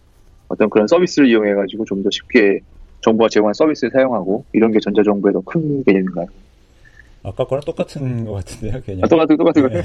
[0.48, 2.60] 어떤 그런 서비스를 이용해 가지고 좀 더 쉽게
[3.02, 6.28] 정부가 제공한 서비스를 사용하고 이런 게 전자정부의 더 큰 개념인가요?
[7.24, 9.04] 아까 거랑 똑같은 것 같은데요, 개념.
[9.04, 9.70] 아, 똑같은 똑같은 거.
[9.70, 9.82] 네.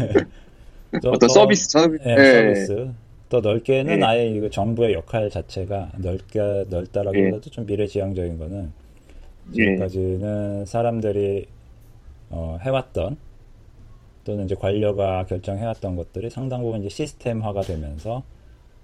[1.06, 2.02] 어떤 더, 서비스, 서비스.
[2.02, 2.54] 네, 네.
[2.54, 2.90] 서비스.
[3.28, 4.04] 더 넓게는 네.
[4.06, 7.50] 아예 이거 정부의 역할 자체가 넓게 넓다라기보다도 네.
[7.50, 8.72] 좀 미래지향적인 거는
[9.54, 11.46] 지금까지는 사람들이
[12.30, 13.16] 어, 해왔던
[14.24, 18.22] 또는 이제 관료가 결정해왔던 것들이 상당 부분 이제 시스템화가 되면서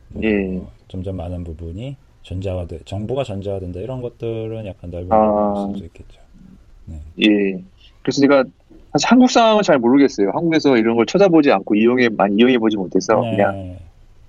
[0.09, 0.61] 뭐 예.
[0.89, 5.69] 점점 많은 부분이 전자화돼 정보가 전자화된다 이런 것들은 약간 넓은 아.
[5.73, 6.21] 수도 있겠죠.
[7.23, 7.63] 예.
[8.03, 8.45] 그래서 제가
[8.93, 10.31] 사실 한국 상황은 잘 모르겠어요.
[10.31, 13.79] 한국에서 이런 걸 찾아보지 않고 이용해 많이 이용해 보지 못해서 그냥 네.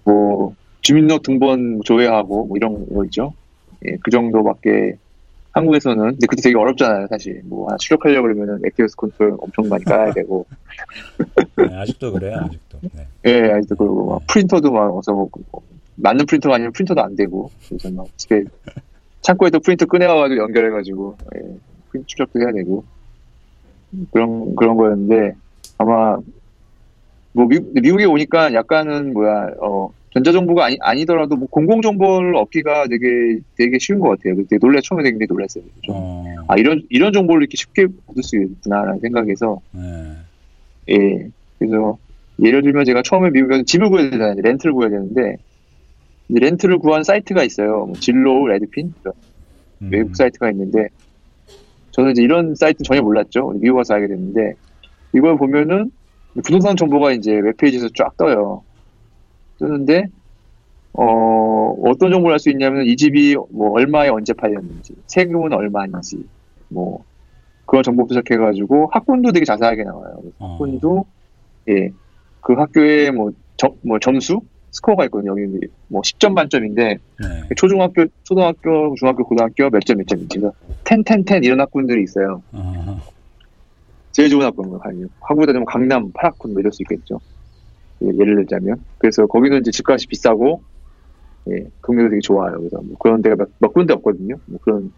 [0.03, 3.33] 뭐 주민등록 등본 조회하고 뭐 이런 거 있죠.
[3.85, 4.97] 예, 그 정도밖에
[5.57, 7.41] 한국에서는 근데 그때 되게 어렵잖아요, 사실.
[7.45, 10.45] 뭐 하나 출력하려고 그러면은 ActiveX control 엄청 많이 깔아야 되고.
[11.55, 12.79] 네, 아직도 그래요, 아직도.
[12.93, 13.07] 네.
[13.25, 15.61] 예, 아직도 그리고 막 프린터도 막 어서 뭐, 뭐
[15.95, 17.51] 맞는 프린터가 아니면 프린터도 안 되고.
[17.67, 18.43] 그래서 막 집에
[19.21, 21.39] 창고에서 프린터 꺼내와가지고 연결해가지고 예,
[21.89, 22.83] 프린트 출력도 해야 되고
[24.11, 25.35] 그런 그런 거였는데
[25.77, 26.17] 아마
[27.33, 33.77] 뭐 미국, 미국에 오니까 약간은 뭐야 어 전자정보가 아니, 아니더라도 뭐 공공정보를 얻기가 되게 되게
[33.79, 34.35] 쉬운 것 같아요.
[34.47, 35.63] 되게 놀래 처음에 되게 놀랐어요.
[35.81, 35.95] 좀.
[35.95, 39.81] 어, 아 이런 이런 정보를 이렇게 쉽게 얻을 수 있구나라는 생각에서 네.
[40.89, 41.97] 예 그래서
[42.43, 44.35] 예를 들면 제가 처음에 미국에 서 집을 구해야 되잖아요.
[44.41, 45.37] 렌트를 구해야 되는데
[46.29, 47.85] 렌트를 구한 사이트가 있어요.
[47.85, 49.13] 뭐 Zillow, Redfin 이런
[49.81, 50.89] 음, 외국 사이트가 있는데
[51.91, 53.53] 저는 이제 이런 사이트는 전혀 몰랐죠.
[53.59, 54.53] 미국 와서 알게 됐는데
[55.13, 55.91] 이걸 보면은
[56.43, 58.63] 부동산 정보가 이제 웹페이지에서 쫙 떠요.
[59.59, 60.07] 뜨는데
[60.93, 66.23] 어 어떤 정보를 알 수 있냐면 이 집이 뭐 얼마에 언제 팔렸는지 세금은 얼마인지
[66.69, 67.03] 뭐
[67.65, 70.21] 그런 정보부터 시작해가지고 학군도 되게 자세하게 나와요.
[70.39, 71.05] 어, 학군도
[71.69, 71.91] 예
[72.47, 74.39] 그 학교에 뭐, 점, 뭐 점수
[74.71, 75.31] 스코어가 있거든요.
[75.31, 76.97] 여기 뭐 10점 만점인데 네.
[77.57, 80.39] 초중학교, 초등학교, 중학교, 고등학교 몇 점, 몇 점인지.
[80.39, 80.53] 그래서
[80.85, 82.41] 10, 10, 10 이런 학군들이 있어요.
[82.53, 83.01] 어,
[84.13, 84.79] 제일 좋은 학군, 뭐,
[85.19, 87.19] 학부다 되면 강남 8학군 뭐 이럴 수 있겠죠.
[88.03, 88.77] 예, 예를 들자면.
[88.99, 90.63] 그래서 거기는 이제 집값이 비싸고,
[91.51, 92.57] 예, 경기도 되게 좋아요.
[92.59, 94.35] 그래서 뭐 그런 데가 몇, 몇 군데 없거든요.
[94.47, 94.93] 뭐 그런,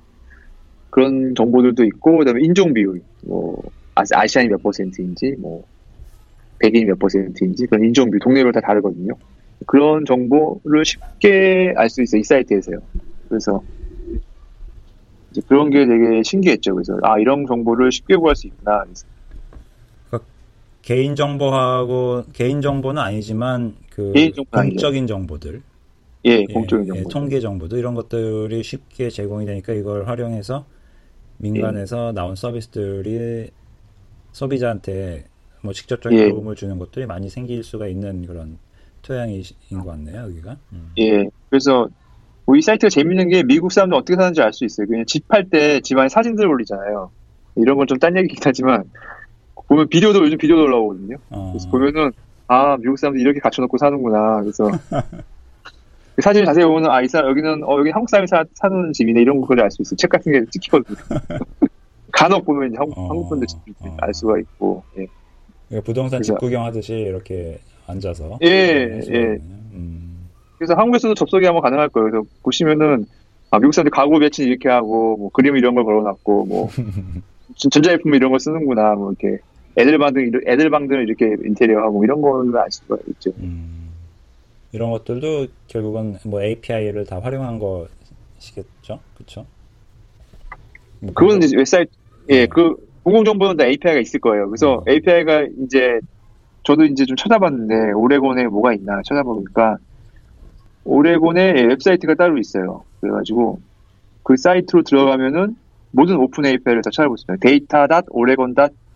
[0.91, 3.61] 그런 정보들도 있고, 그 다음에 인종 비율, 뭐,
[3.95, 5.65] 아, 아시안이 몇 퍼센트인지, 뭐,
[6.59, 9.13] 백인이 몇 퍼센트인지, 그런 인종 비율, 동네별 다 다르거든요.
[9.67, 12.19] 그런 정보를 쉽게 알 수 있어요.
[12.21, 12.77] 이 사이트에서요.
[13.29, 13.63] 그래서
[15.47, 16.73] 그런 게 되게 신기했죠.
[16.75, 18.83] 그래서 아 이런 정보를 쉽게 구할 수 있구나.
[20.81, 24.13] 개인 정보하고 개인 정보는 아니지만 그.
[24.51, 25.61] 공적인 정보들,
[26.25, 27.09] 예, 예, 공적인 예, 정보.
[27.09, 30.65] 통계 정보들 이런 것들이 쉽게 제공이 되니까 이걸 활용해서
[31.37, 33.49] 민간에서 나온 서비스들이
[34.31, 35.25] 소비자한테
[35.61, 36.29] 뭐 직접적인 예.
[36.29, 38.59] 도움을 주는 것들이 많이 생길 수가 있는 그런
[39.01, 40.57] 토양인 것 같네요, 여기가.
[40.73, 40.91] 음.
[40.99, 41.87] 예, 그래서
[42.45, 44.87] 뭐 이 사이트가 재밌는 게 미국 사람들 어떻게 사는지 알 수 있어요.
[44.87, 47.11] 그냥 집 팔 때 집안에 사진들 올리잖아요.
[47.55, 48.85] 이런 건 좀 딴 얘기긴 하지만
[49.69, 51.15] 보면 비디오도 요즘 비디오도 올라오거든요.
[51.29, 52.11] 어, 그래서 보면은
[52.47, 54.41] 아 미국 사람들 이렇게 갖춰놓고 사는구나.
[54.41, 54.69] 그래서
[56.15, 59.39] 그 사진을 자세히 보면은 아이 사람 여기는 어 여기 한국 사람이 사, 사는 집이네 이런
[59.41, 59.95] 걸 알 수 있어요.
[59.95, 60.97] 책 같은 게 찍히거든요.
[62.11, 63.95] 간혹 보면 이제 한국, 어, 한국 분들 집 어.
[64.01, 65.05] 알 수가 있고 예.
[65.69, 69.37] 그러니까 부동산 집 구경하듯이 이렇게 앉아서 예, 예.
[69.73, 70.27] 음.
[70.57, 72.09] 그래서 한국에서도 접속이 아마 가능할 거예요.
[72.09, 73.05] 그래서 보시면은
[73.51, 76.69] 아, 미국 사람들 가구 배치 이렇게 하고 뭐 그림 이런 걸 걸어놨고 뭐
[77.57, 79.39] 전- 전자제품 이런 걸 쓰는구나 뭐 이렇게
[79.77, 83.31] 애들 방들 이렇- 애들 방들은 이렇게 인테리어하고 이런 거를 알 수가 있죠.
[83.39, 83.89] 음,
[84.71, 89.45] 이런 것들도 결국은 뭐 API를 다 활용한 것이겠죠, 그렇죠?
[90.99, 91.91] 뭐 그건 이제 웹사이트
[92.29, 92.45] 예, 네.
[92.47, 94.49] 그 공공 정보는 다 API가 있을 거예요.
[94.49, 94.89] 그래서 음.
[94.89, 95.99] API가 이제
[96.63, 99.77] 저도 이제 좀 찾아봤는데 오레곤에 뭐가 있나 찾아보니까
[100.83, 102.83] 오레곤에 웹사이트가 따로 있어요.
[103.01, 103.59] 그래가지고
[104.23, 105.55] 그 사이트로 들어가면은
[105.91, 107.37] 모든 open API를 다 찾아볼 수 있어요.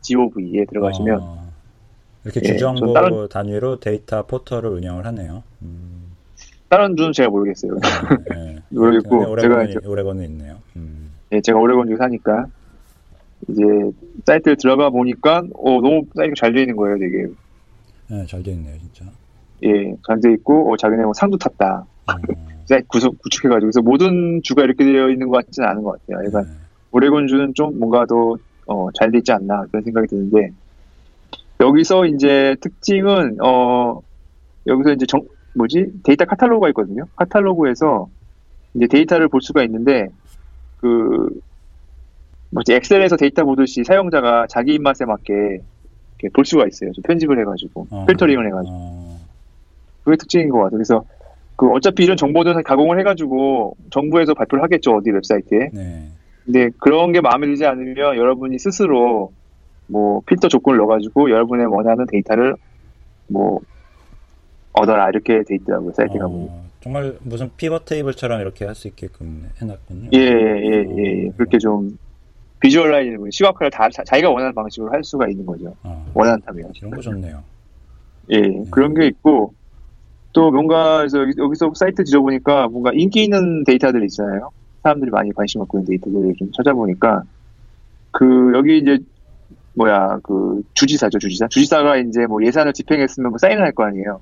[0.04, 1.52] data.oregon.gov에 들어가시면 어,
[2.26, 5.44] 이렇게 예, 주정보 저 다른- 단위로 데이터 포털을 운영을 하네요.
[5.62, 6.12] 음,
[6.70, 7.74] 다른 주는 제가 모르겠어요.
[7.74, 8.60] 네, 네.
[8.70, 10.58] 모르겠고 제가 오레곤이, 이제 오레곤은 있네요.
[10.76, 12.46] 음, 예, 제가 오레곤 주 사니까
[13.50, 13.62] 이제
[14.26, 17.28] 사이트에 들어가 보니까 어, 너무 사이트가 잘 되어 있는 거예요, 되게.
[18.10, 19.06] 네, 잘 되어 있네요, 진짜.
[19.64, 21.86] 예, 잘돼 있고 어, 자기네 뭐 상도 탔다.
[22.08, 22.14] 어,
[22.66, 26.30] 사이트 구석 구축해가지고 그래서 모든 주가 이렇게 되어 있는 것 같지는 않은 것 같아요.
[26.30, 26.58] 그러니까 네.
[26.92, 28.38] 오레곤 주는 좀 뭔가 더
[28.68, 30.52] 어, 잘돼 있지 않나 그런 생각이 드는데
[31.60, 34.00] 여기서 이제 특징은 어
[34.68, 35.22] 여기서 이제 정
[35.56, 37.06] 뭐지 데이터 카탈로그가 있거든요.
[37.16, 38.10] 카탈로그에서
[38.76, 40.08] 이제 데이터를 볼 수가 있는데
[40.80, 41.30] 그
[42.50, 46.92] 뭐지 엑셀에서 데이터 보듯이 사용자가 자기 입맛에 맞게 이렇게 볼 수가 있어요.
[46.92, 48.76] 좀 편집을 해가지고 어, 필터링을 해가지고.
[48.76, 49.20] 어,
[50.04, 50.72] 그게 특징인 것 같아요.
[50.78, 51.06] 그래서
[51.56, 55.70] 그 어차피 이런 정보들 가공을 해가지고 정부에서 발표를 하겠죠 어디 웹사이트에.
[55.72, 56.10] 네.
[56.46, 59.32] 근데 그런 게 마음에 들지 않으면 여러분이 스스로
[59.88, 62.56] 뭐 필터 조건을 넣어가지고 여러분의 원하는 데이터를
[63.28, 63.60] 뭐
[64.74, 66.48] 얻어라 이렇게 돼 있더라고요 사이트 가보면.
[66.50, 70.10] 어, 정말 무슨 pivot table처럼 이렇게 할 수 있게끔 해놨군요.
[70.14, 71.30] 예예예 예, 예, 예.
[71.38, 71.98] 그렇게 좀
[72.60, 75.76] visualizing, 시각화를 다 자, 기가 원하는 방식으로 할 수가 있는 거죠.
[75.84, 76.72] 아, 원한다면.
[76.76, 77.44] 이런 거 좋네요.
[78.32, 79.54] 예, 그런 게 있고,
[80.32, 81.06] 또 뭔가,
[81.38, 84.50] 여기서 사이트 뒤져보니까 뭔가 인기 있는 데이터들 있잖아요.
[84.84, 87.24] 사람들이 많이 관심 갖고 있는 데이터들을 좀 찾아보니까,
[88.12, 89.00] 그, 여기 이제,
[89.76, 91.48] 뭐야, 그, 주지사죠, 주지사.
[91.48, 94.22] 주지사가 이제 뭐 예산을 집행했으면 뭐 사인을 할 거 아니에요.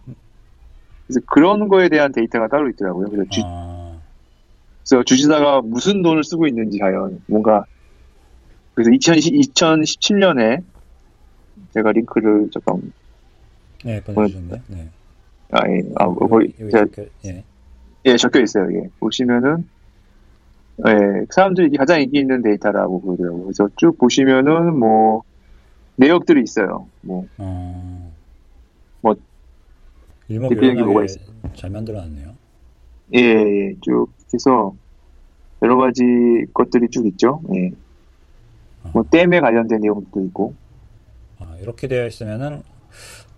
[1.08, 3.10] 그래서 그런 거에 대한 데이터가 따로 있더라고요.
[3.10, 3.98] 그래서, 주, 아,
[4.88, 7.66] 그래서 주지사가 무슨 돈을 쓰고 있는지 과연, 뭔가,
[8.76, 10.64] 그래서 2010, 2017년에
[11.74, 12.94] 제가 링크를 잠깐,
[13.84, 14.62] 네, 보내주셨네요.
[14.68, 14.90] 네.
[15.52, 16.40] 아, 예, 아, 뭐,
[16.72, 17.44] 적혀- 예.
[18.06, 18.68] 예, 적혀 있어요.
[18.78, 18.88] 예.
[19.00, 19.68] 보시면은
[20.88, 23.44] 예, 사람들이 가장 인기 있는 데이터라고 그러더라고요.
[23.44, 25.24] 그래서 쭉 보시면은 뭐
[25.96, 26.88] 내역들이 있어요.
[27.02, 28.12] 뭐 어,
[29.02, 29.16] 뭐,
[30.28, 32.34] 대표적인 뭐가 일목요연하게 잘 만들어놨네요.
[33.16, 34.74] 예, 예, 쭉 해서
[35.62, 36.04] 여러 가지
[36.54, 37.42] 것들이 쭉 있죠.
[37.54, 37.72] 예.
[38.94, 40.56] 뭐 댐에 관련된 내용도 있고.
[41.40, 42.64] 아, 이렇게 되어 있으면은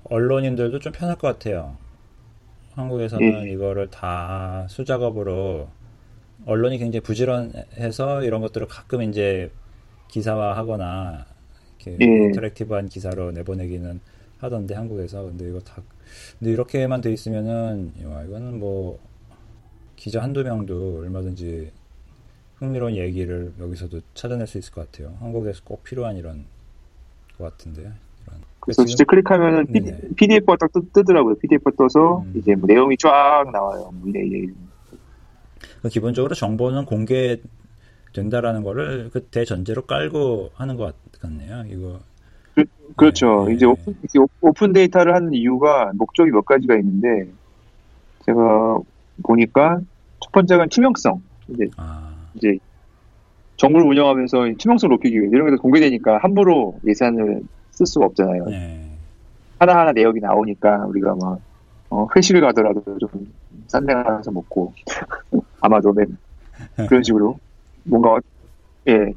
[0.06, 1.76] 언론인들도 좀 편할 것 같아요.
[2.76, 3.52] 한국에서는 예.
[3.52, 5.68] 이거를 다 수작업으로
[6.46, 9.52] 언론이 굉장히 부지런해서 이런 것들을 가끔 이제
[10.10, 11.26] 기사화하거나
[11.80, 12.06] 이렇게 예.
[12.06, 14.00] 인터랙티브한 기사로 내보내기는
[14.40, 15.82] 하던데 한국에서 근데 이거 다
[16.38, 19.00] 근데 이렇게만 돼 있으면은 와, 이거는 뭐
[19.96, 21.72] 기자 한두 명도 얼마든지
[22.56, 25.16] 흥미로운 얘기를 여기서도 찾아낼 수 있을 것 같아요.
[25.20, 26.46] 한국에서 꼭 필요한 이런
[27.38, 27.92] 것 같은데요.
[28.28, 28.42] 이런.
[28.60, 30.00] 그래서 진짜 클릭하면은 네네.
[30.16, 31.36] PDF가 딱 뜨, 뜨더라고요.
[31.36, 32.34] PDF가 떠서 음.
[32.36, 33.92] 이제 뭐 내용이 쫙 나와요.
[33.94, 34.54] 뭐 이래 이래.
[35.84, 35.90] 이래.
[35.90, 41.64] 그 기본적으로 정보는 공개된다라는 거를 그 대전제로 깔고 하는 것 같네요.
[41.70, 42.00] 이거
[42.96, 43.46] 그렇죠.
[43.48, 43.56] 네.
[43.56, 47.32] 이제 open, o- open data를 하는 이유가 목적이 몇 가지가 있는데
[48.26, 48.80] 제가
[49.24, 49.82] 보니까
[50.20, 51.22] 첫 번째가 투명성.
[51.50, 52.58] 이제 아, 이제
[53.58, 57.42] 정부를 운영하면서 투명성을 높이기 위해 이런 게 공개되니까 함부로 예산을
[57.72, 58.46] 쓸 수가 없잖아요.
[58.46, 58.90] 네.
[59.60, 61.40] 하나하나 내역이 나오니까 우리가 막
[61.90, 63.10] 어, 회식을 가더라도 좀
[63.68, 64.74] 싼 데 가서 먹고
[65.64, 66.18] 아마도 맨
[66.88, 67.40] 그런 식으로
[67.84, 68.20] 뭔가
[68.90, 69.14] 예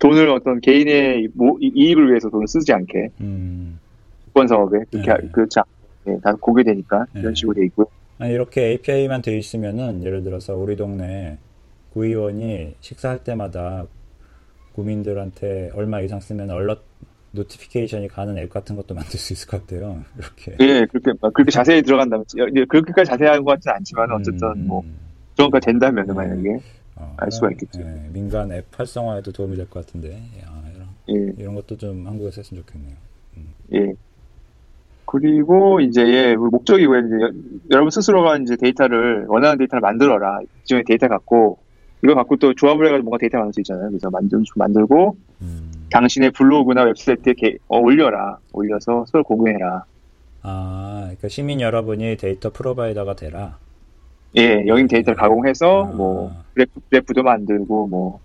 [0.00, 3.78] 돈을 어떤 개인의 모- 이- 이익을 위해서 돈을 쓰지 않게 음,
[4.26, 5.28] 국권 사업에 그렇게 네.
[5.32, 5.70] 그렇지 않게
[6.08, 7.20] 예, 다 공개되니까 네.
[7.20, 7.86] 이런 식으로 돼 있고요.
[8.18, 11.38] 아니, 이렇게 API만 돼 있으면은 예를 들어서 우리 동네
[11.92, 13.86] 구의원이 식사할 때마다
[14.74, 16.80] 구민들한테 얼마 이상 쓰면 얼럿
[17.32, 20.02] 노티피케이션이 가는 앱 같은 것도 만들 수 있을 것 같아요.
[20.18, 20.56] 이렇게.
[20.60, 22.24] 예, 그렇게 막 그렇게 자세히 들어간다면
[22.56, 24.84] 예, 그렇게까지 자세한 것 같지는 않지만 어쨌든 음, 뭐
[25.36, 26.12] 그런 거 된다면 네.
[26.12, 26.60] 만약에
[26.96, 27.80] 어, 알 수가 있겠죠.
[27.80, 32.40] 예, 민간 앱 활성화에도 도움이 될 것 같은데 야, 이런, 예, 이런 것도 좀 한국에서
[32.40, 32.94] 했으면 좋겠네요.
[33.74, 33.92] 예.
[35.04, 37.30] 그리고 이제 예, 목적이 왜 이제 여-
[37.70, 40.40] 여러분 스스로가 이제 데이터를 원하는 데이터를 만들어라.
[40.64, 41.58] 기존의 데이터 갖고
[42.02, 43.88] 이거 갖고 또 조합을 해가지고 뭔가 데이터 만들 수 있잖아요.
[43.88, 45.72] 그래서 만들 만들고 음.
[45.90, 48.38] 당신의 블로그나 웹사이트에 게- 어, 올려라.
[48.52, 49.84] 올려서 서로 공유해라.
[50.42, 53.58] 아, 그러니까 시민 여러분이 data provider가 되라.
[54.38, 55.92] 예, 여기 데이터를 가공해서 아.
[55.92, 58.20] 뭐 그래프, 그래프도 만들고 뭐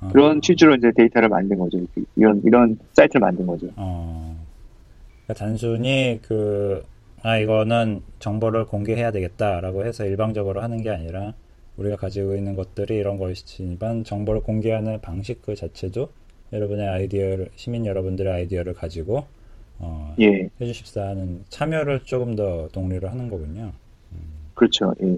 [0.00, 1.78] 어, 그런 취지로 이제 데이터를 만든 거죠.
[2.16, 3.68] 이런 이런 사이트를 만든 거죠.
[3.76, 4.36] 어,
[5.24, 6.84] 그러니까 단순히 그,
[7.22, 11.34] 아, 이거는 정보를 공개해야 되겠다라고 해서 일방적으로 하는 게 아니라
[11.76, 16.10] 우리가 가지고 있는 것들이 이런 것이지만 정보를 공개하는 방식 그 자체도
[16.52, 19.24] 여러분의 아이디어를, 시민 여러분들의 아이디어를 가지고
[19.78, 23.72] 어, 예, 해주십사 하는 참여를 조금 더 독려를 하는 거군요.
[24.60, 24.94] 그렇죠.
[25.02, 25.16] 예.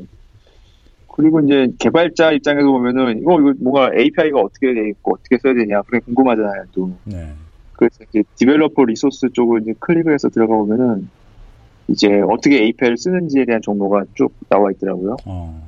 [1.08, 5.82] 그리고 이제 개발자 입장에서 보면은 이거 이거 뭔가 API가 어떻게 돼 있고 어떻게 써야 되냐
[5.82, 6.64] 그게 궁금하잖아요.
[6.70, 7.32] 또 네.
[7.72, 11.10] 그래서 이제 developer resource 쪽을 이제 클릭을 해서 들어가 보면은
[11.88, 15.16] 이제 어떻게 API를 쓰는지에 대한 정보가 쭉 나와 있더라고요.
[15.26, 15.60] 어,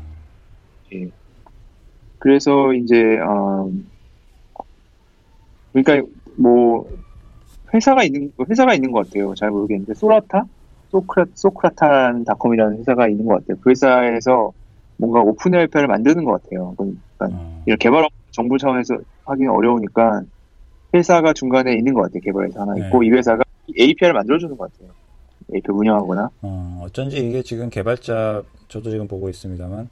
[2.21, 3.91] 그래서 이제 음,
[5.73, 6.09] 그러니까
[6.39, 6.89] 뭐
[7.75, 9.35] 회사가 있는 회사가 있는 것 같아요.
[9.35, 10.45] 잘 모르겠는데 소라타
[10.95, 13.57] 소크라 Socrata.com이라는 회사가 있는 것 같아요.
[13.61, 14.53] 그 회사에서
[14.97, 16.75] 뭔가 open API를 만드는 것 같아요.
[16.77, 20.23] 그러니까 어, 이런 개발 정부 차원에서 하기는 어려우니까
[20.95, 22.21] 회사가 중간에 있는 것 같아요.
[22.21, 23.09] 개발회사 하나 있고 네.
[23.09, 23.43] 이 회사가
[23.77, 24.91] API를 만들어주는 것 같아요.
[25.53, 26.31] API 운영하거나.
[26.43, 29.89] 어, 어쩐지 이게 지금 개발자, 저도 지금 보고 있습니다만,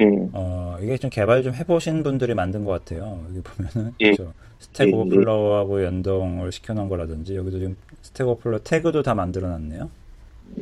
[0.00, 3.20] 예, 어, 이게 좀 개발 좀 해보신 분들이 만든 것 같아요.
[3.28, 4.12] 여기 보면은, 예.
[4.14, 4.94] 저 Stack 예, 예.
[4.94, 9.88] Overflow하고 연동을 시켜놓은 거라든지, 여기도 지금 Stack Overflow 태그도 다 만들어놨네요.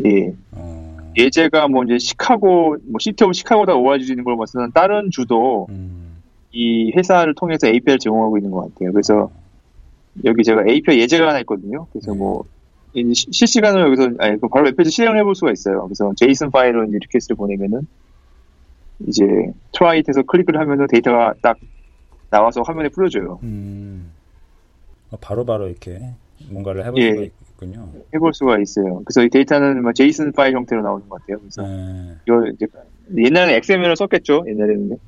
[0.05, 0.35] 예.
[0.53, 6.23] 어, 예제가 뭐 이제 시카고, 뭐 City of Chicago다 나와지는 걸 봐서는 다른 주도 음,
[6.53, 8.93] 이 회사를 통해서 API를 제공하고 있는 것 같아요.
[8.93, 9.31] 그래서
[10.25, 11.87] 여기 제가 API 예제가 하나 있거든요.
[11.93, 12.19] 그래서 네.
[12.19, 12.45] 뭐
[13.13, 15.83] 실시간으로 여기서 아니 그 바로 웹페이지 실행을 해볼 수가 있어요.
[15.85, 17.87] 그래서 JSON 파일로 이제 request를 보내면은
[19.09, 19.25] 이제
[19.73, 21.59] try it에서 클릭을 하면은 데이터가 딱
[22.31, 23.41] 나와서 화면에 뿌려줘요.
[23.43, 24.13] 음.
[25.11, 26.01] 어, 바로 바로 이렇게
[26.49, 27.11] 뭔가를 해볼 예.
[27.11, 27.33] 수가 있
[27.65, 27.89] 군요.
[28.15, 29.03] 해볼 수가 있어요.
[29.05, 31.39] 그래서 이 데이터는 뭐 JSON 파일 형태로 나오는 것 같아요.
[31.39, 32.17] 그래서 네.
[32.27, 32.67] 이거 이제
[33.17, 34.45] 옛날에 XML을 썼겠죠.
[34.47, 34.99] 옛날에는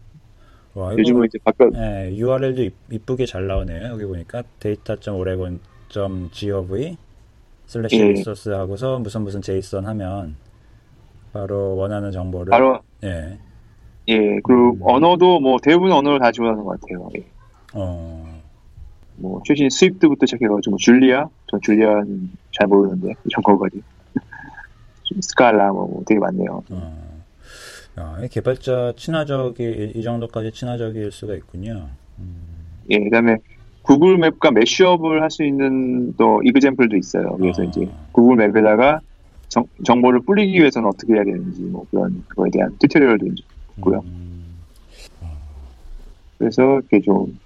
[0.75, 3.93] 와, 요즘은 이제 바뀌어 네, URL도 이쁘게 잘 나오네요.
[3.93, 6.97] 여기 보니까 data.oregon.gov
[7.67, 8.09] slash 예.
[8.09, 10.37] resource 하고서 무슨 무슨 JSON 하면
[11.33, 13.39] 바로 원하는 정보를 바로 예.
[14.09, 17.09] 예 그리고 언어도 뭐 대부분 언어를 다 지원하는 것 같아요.
[17.17, 17.25] 예.
[17.75, 18.26] 어.
[19.17, 23.83] 뭐 최신 Swift부터 시작해가지고 뭐 Julia, 전 Julia는 잘 모르는데 이런 거까지
[25.05, 26.63] 좀 스칼라 뭐 되게 많네요.
[26.71, 27.17] 어.
[27.99, 29.63] 야, 이 개발자 친화적이
[29.95, 31.89] 이, 이 정도까지 친화적일 수가 있군요.
[32.91, 33.39] 예, 그다음에
[33.83, 37.37] 구글 맵과 매시업을 할 수 있는 또 이그젠플도 있어요.
[37.39, 37.65] 그래서 아.
[37.65, 39.01] 이제 구글 맵에다가
[39.49, 43.27] 정, 정보를 뿌리기 위해서는 어떻게 해야 되는지 뭐 그런 그거에 대한 튜토리얼도
[43.79, 44.03] 있고요.
[44.05, 44.45] 음.
[46.39, 47.39] 그래서 이렇게 좀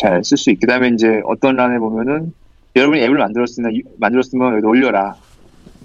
[0.00, 0.60] 잘 쓸 수 있게.
[0.66, 2.32] 그다음에 이제 어떤 란에 보면은
[2.76, 5.16] 여러분이 앱을 만들었으면 만들었으면 여기 올려라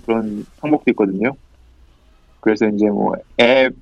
[0.05, 1.31] 그런 항목도 있거든요.
[2.39, 3.73] 그래서 이제 뭐 앱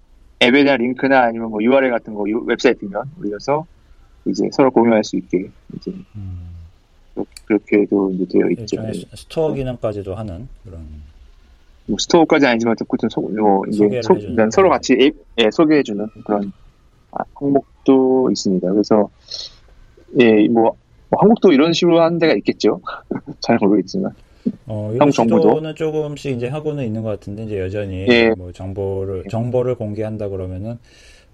[0.41, 3.65] 앱에 대한 링크나 아니면 뭐 URL 같은 거 유- 웹사이트면 올려서
[4.25, 6.49] 이제 서로 공유할 수 있게 이제 음.
[7.45, 8.61] 그렇게도 이제 되어 있죠.
[8.77, 10.81] 일종의 스- 스토어 기능까지도 하는 그런
[11.85, 14.17] 뭐 스토어까지 아니지만 어쨌든 소, 뭐 이제 소,
[14.51, 16.51] 서로 같이 앱, 예, 소개해주는 그런
[17.11, 18.71] 아, 항목도 있습니다.
[18.71, 19.09] 그래서
[20.19, 20.76] 예, 뭐,
[21.10, 22.82] 뭐 한국도 이런 식으로 하는 데가 있겠죠.
[23.39, 24.12] 잘 모르겠지만.
[24.67, 25.10] 어, 이런?
[25.12, 28.30] 시도는 조금씩 이제 하고는 있는 것 같은데 이제 여전히 예.
[28.38, 30.78] 뭐 정보를 정보를 공개한다 그러면은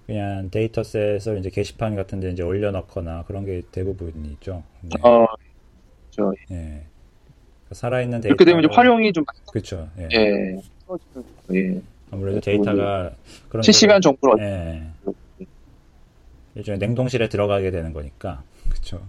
[0.06, 4.62] 그냥 dataset을 이제 게시판 같은 데 이제 올려놓거나 그런 게 대부분이죠.
[4.82, 4.90] 네.
[5.02, 5.26] 어,
[6.10, 6.82] 저 예.
[7.72, 9.88] 살아있는 데이터 그렇게 되면 이제 활용이 좀 그렇죠.
[9.98, 10.08] 예.
[10.12, 10.60] 예,
[11.54, 11.80] 예,
[12.12, 13.10] 아무래도 데이터가
[13.48, 14.82] 그런 실시간 정보를 식으로- 예.
[16.56, 18.42] 일종의 냉동실에 들어가게 되는 거니까
[18.80, 19.06] 그렇죠.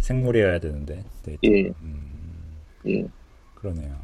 [0.00, 1.40] 생물이어야 되는데 데이터.
[1.44, 2.58] 예, 음.
[2.86, 3.04] 예,
[3.54, 3.96] 그러네요.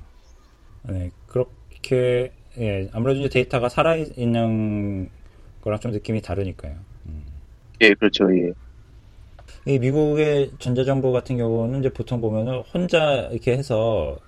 [0.84, 5.08] 네, 그렇게 예, 아무래도 이제 데이터가 살아 있는
[5.62, 6.76] 거랑 좀 느낌이 다르니까요.
[7.06, 7.24] 음.
[7.80, 8.26] 예, 그렇죠.
[8.36, 8.52] 예,
[9.66, 14.18] 이 미국의 전자정보 같은 경우는 이제 보통 보면은 혼자 이렇게 해서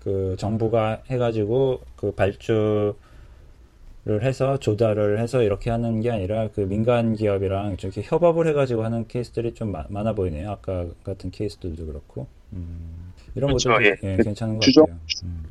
[0.00, 2.94] 그 정부가 해가지고 그 발주
[4.06, 9.04] 를 해서 조달을 해서 이렇게 하는 게 아니라 그 민간 기업이랑 이렇게 협업을 해가지고 하는
[9.08, 10.48] 케이스들이 좀 마- 많아 보이네요.
[10.52, 13.96] 아까 같은 케이스들도 그렇고 음, 이런 그렇죠, 것도 예.
[14.04, 14.96] 예, 괜찮은 것 주저- 같아요.
[15.24, 15.42] 음.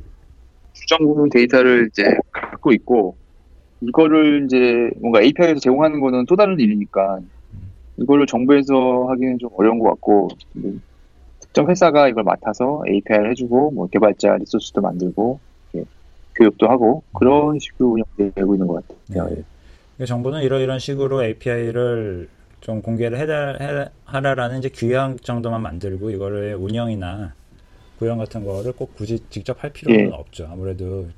[0.72, 3.16] 주정부는 데이터를 이제 갖고 있고
[3.82, 7.20] 이거를 이제 뭔가 API에서 제공하는 거는 또 다른 일이니까
[7.98, 10.72] 이거를 정부에서 하기는 좀 어려운 것 같고 뭐
[11.40, 15.40] 특정 회사가 이걸 맡아서 API를 해주고 뭐 개발자 리소스도 만들고
[16.38, 18.96] 교육도 하고 그런 식으로 운영되고 있는 것 같아요.
[19.28, 19.42] 네.
[19.96, 22.28] 그러니까 정부는 이러이런 식으로 API를
[22.60, 27.34] 좀 공개를 해라, 해라- 하라라는 이제 규약 정도만 만들고 이거를 운영이나
[27.98, 30.10] 구형 같은 거를 꼭 굳이 직접 할 필요는 예.
[30.12, 30.48] 없죠.
[30.50, 31.08] 아무래도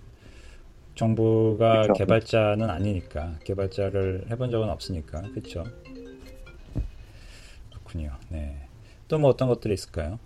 [0.94, 1.92] 정부가 그쵸.
[1.94, 5.64] 개발자는 아니니까 개발자를 해본 적은 없으니까 그렇죠.
[7.70, 8.12] 그렇군요.
[8.30, 8.56] 네.
[9.08, 10.18] 또 뭐 어떤 것들이 있을까요?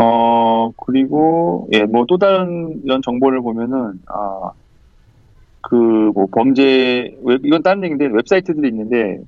[0.00, 4.50] 어, 그리고, 예, 뭐 또 다른 이런 정보를 보면은, 아,
[5.62, 5.74] 그,
[6.14, 9.18] 뭐 범죄, 웹, 이건 다른 얘기인데, 웹사이트들이 있는데,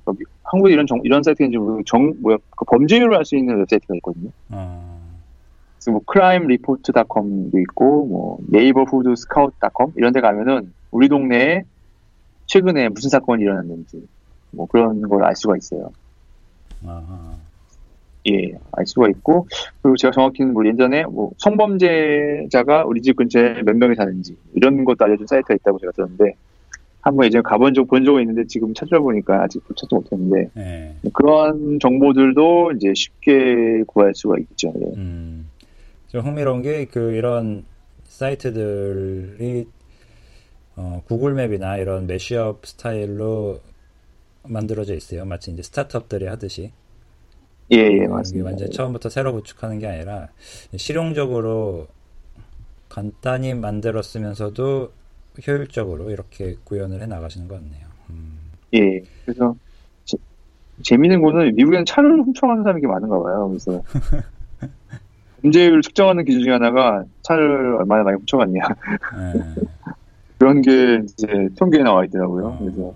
[0.43, 3.95] 한국에 이런 정, 이런 사이트가 있는지 모르고, 정, 뭐야, 그 범죄율을 알 수 있는 웹사이트가
[3.97, 4.29] 있거든요.
[4.49, 4.99] 어,
[5.77, 11.63] 그래서 뭐, crimereport.com도 있고, 뭐, neighborhoodscout.com 이런 데 가면은, 우리 동네에
[12.47, 14.07] 최근에 무슨 사건이 일어났는지,
[14.51, 15.91] 뭐 그런 걸 알 수가 있어요.
[16.85, 17.35] 아하.
[18.29, 19.47] 예, 알 수가 있고,
[19.81, 25.03] 그리고 제가 정확히는 뭐 예전에 뭐 성범죄자가 우리 집 근처에 몇 명이 사는지 이런 것도
[25.05, 26.33] 알려준 사이트가 있다고 제가 들었는데
[27.01, 30.95] 한번 예전에 가본 적 본 적은 있는데 지금 찾아보니까 아직 찾지 못했는데 네.
[31.13, 34.71] 그런 정보들도 이제 쉽게 구할 수가 있죠.
[34.79, 34.85] 예.
[34.95, 35.49] 음,
[36.07, 37.65] 좀 흥미로운 게 그 이런
[38.05, 39.65] 사이트들이
[40.75, 43.59] 어, 구글 맵이나 이런 매시업 스타일로
[44.47, 45.25] 만들어져 있어요.
[45.25, 46.71] 마치 이제 스타트업들이 하듯이.
[47.71, 48.49] 예, 예, 이게 맞습니다.
[48.49, 50.27] 완전 처음부터 새로 구축하는 게 아니라
[50.75, 51.87] 실용적으로
[52.89, 54.91] 간단히 만들었으면서도
[55.47, 57.87] 효율적으로 이렇게 구현을 해 나가시는 것 같네요.
[58.11, 58.37] 음,
[58.73, 59.55] 예, 그래서
[60.05, 60.17] 제-
[60.83, 63.47] 재미있는 거는 미국에는 차를 훔쳐가는 사람이 많은가 봐요.
[63.49, 63.81] 그래서
[65.41, 69.55] 범죄율을 측정하는 기준 중에 하나가 차를 얼마나 많이 훔쳐갔냐 예.
[70.37, 71.27] 그런 게 이제
[71.57, 72.45] 통계에 나와 있더라고요.
[72.47, 72.59] 어.
[72.59, 72.93] 그래서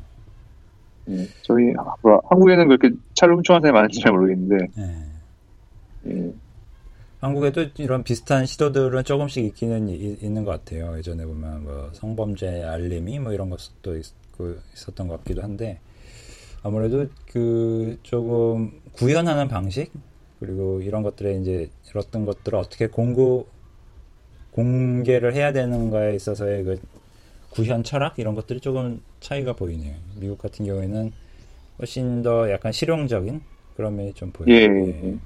[1.10, 6.12] 예, 저희 아, 뭐, 한국에는 그렇게 차를 훔쳐가는 사람이 많은지 잘 모르겠는데 예.
[6.12, 6.34] 예,
[7.20, 10.98] 한국에도 이런 비슷한 시도들은 조금씩 있기는 이- 있는 것 같아요.
[10.98, 15.80] 예전에 보면 뭐 성범죄 알림이 뭐 이런 것도 있고 있었던 것 같기도 한데
[16.64, 19.92] 아무래도 그 조금 구현하는 방식
[20.40, 23.48] 그리고 이런 것들에 이제 이런 것들을 어떻게 공고
[24.52, 26.80] 공개를 해야 되는가에 있어서의 그
[27.52, 29.96] 구현 철학 이런 것들이 조금 차이가 보이네요.
[30.16, 31.12] 미국 같은 경우에는
[31.80, 33.42] 훨씬 더 약간 실용적인
[33.76, 34.54] 그런 면이 좀 보여요.
[34.56, 34.64] 예.
[34.64, 35.18] 예.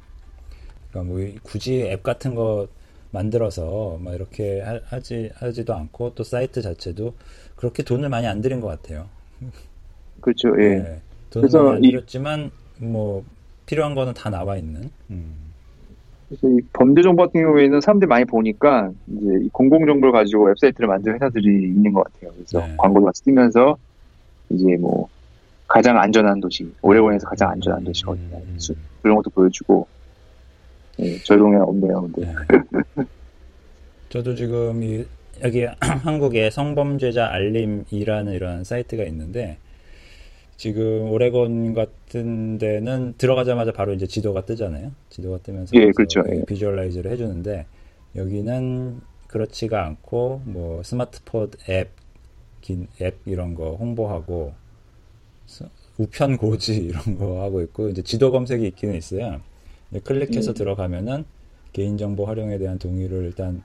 [0.90, 2.68] 그러니까 뭐 굳이 앱 같은 거
[3.12, 7.14] 만들어서 막 이렇게 하, 지 하지도 않고 또 사이트 자체도
[7.56, 9.10] 그렇게 돈을 많이 안 들인 것 같아요.
[10.22, 10.50] 그렇죠.
[10.62, 10.76] 예.
[10.80, 11.02] 네.
[11.30, 13.24] 돈을 많이 안 들였지만 뭐
[13.66, 14.90] 필요한 거는 다 나와 있는.
[15.10, 15.41] 음.
[16.32, 21.16] 그래서 이 범죄 정보 같은 경우에는 사람들이 많이 보니까 이제 공공 정보를 가지고 웹사이트를 만드는
[21.16, 22.32] 회사들이 있는 것 같아요.
[22.34, 22.74] 그래서 네.
[22.78, 23.78] 광고를 같이 뜨면서
[24.50, 25.10] 이제 뭐
[25.68, 28.58] 가장 안전한 도시, 오레곤에서 가장 안전한 도시가 어디냐 음.
[29.02, 29.86] 그런 것도 보여주고
[30.98, 32.02] 네, 저희 동네 없네요.
[32.02, 32.26] 근데.
[32.26, 33.04] 네.
[34.08, 35.06] 저도 지금 이,
[35.44, 39.58] 여기 한국에 성범죄자 알림이라는 이런 사이트가 있는데
[40.66, 44.92] 지금 오레곤 같은 데는 들어가자마자 바로 이제 지도가 뜨잖아요.
[45.10, 46.24] 지도가 뜨면서 예, 그렇죠.
[46.30, 46.46] 예.
[46.46, 47.66] visualize를 해주는데
[48.16, 51.90] 여기는 그렇지가 않고 뭐 스마트폰 앱,
[52.62, 54.54] 긴 앱 이런 거 홍보하고
[55.98, 59.42] 우편 고지 이런 거 하고 있고 이제 지도 검색이 있기는 있어요.
[60.04, 60.54] 클릭해서 음.
[60.54, 61.26] 들어가면은
[61.74, 63.64] 개인정보 활용에 대한 동의를 일단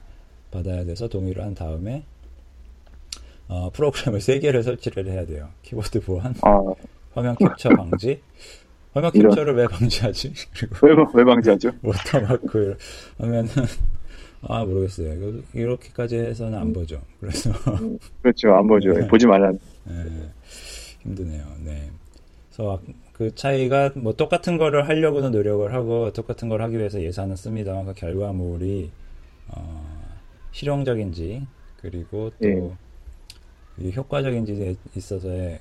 [0.50, 2.04] 받아야 돼서 동의를 한 다음에
[3.48, 5.48] 어, 프로그램을 세 개를 설치를 해야 돼요.
[5.62, 6.62] 키보드 보안, 아.
[7.14, 8.20] 화면 캡처 방지.
[8.92, 9.54] 화면 캡처를.
[9.54, 10.32] 왜 방지하지?
[10.80, 11.70] 그리고 왜, 왜 방지하죠?
[11.82, 12.76] 워터마크
[13.18, 13.48] 하면은
[14.42, 15.42] 아 모르겠어요.
[15.54, 17.00] 이렇게까지 해서는 안 보죠.
[17.20, 17.50] 그래서
[18.22, 18.92] 그렇죠, 안 보죠.
[18.92, 19.06] 네.
[19.06, 19.50] 보지 말라.
[19.84, 20.30] 네.
[21.02, 21.44] 힘드네요.
[21.64, 21.90] 네.
[22.48, 22.80] 그래서
[23.12, 27.94] 그 차이가 뭐 똑같은 거를 하려고는 노력을 하고 똑같은 걸 하기 위해서 예산을 씁니다만 그
[27.94, 28.90] 결과물이
[29.48, 29.84] 어,
[30.52, 31.46] 실용적인지
[31.80, 32.76] 그리고 또
[33.82, 33.90] 예.
[33.90, 35.58] 효과적인지에 있어서의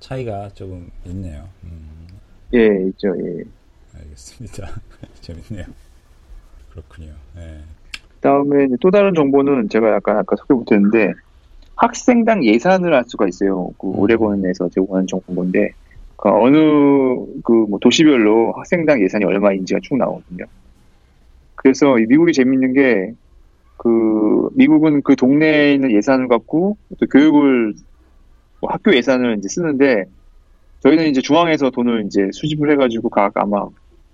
[0.00, 1.48] 차이가 조금 있네요.
[1.64, 2.06] 음.
[2.54, 3.08] 예, 있죠.
[3.18, 3.42] 예.
[3.98, 4.80] 알겠습니다.
[5.20, 5.66] 재밌네요.
[6.70, 7.12] 그렇군요.
[7.38, 7.60] 예.
[8.20, 11.12] 다음에 또 다른 정보는 제가 약간 아까 소개 못했는데
[11.76, 13.70] 학생당 예산을 알 수가 있어요.
[13.78, 13.98] 그 음.
[13.98, 15.70] 오레곤에서 제공하는 정보인데
[16.16, 16.56] 그 어느
[17.44, 20.44] 그 뭐 도시별로 학생당 예산이 얼마인지가 쭉 나오거든요.
[21.56, 23.12] 그래서 미국이 재밌는 게
[23.78, 27.74] 그 미국은 그 동네에 있는 예산을 갖고 또 교육을
[28.60, 30.04] 뭐 학교 예산을 이제 쓰는데
[30.80, 33.66] 저희는 이제 중앙에서 돈을 이제 수집을 해가지고 각 아마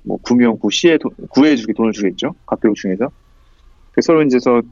[0.02, 0.98] 뭐 구명 구 시에
[1.30, 3.10] 구해 주게 돈을 주겠죠 각 교육 중에서
[3.92, 4.62] 그래서 서로 이제 서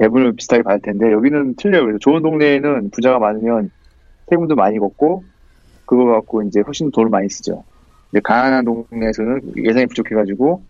[0.00, 1.82] 배분을 비슷하게 받을 텐데 여기는 틀려요.
[1.82, 3.70] 그래서 좋은 동네에는 부자가 많으면
[4.28, 5.24] 세금도 많이 걷고
[5.84, 7.64] 그거 갖고 이제 훨씬 돈을 많이 쓰죠.
[8.10, 10.62] 근데 가난한 동네에서는 예산이 부족해가지고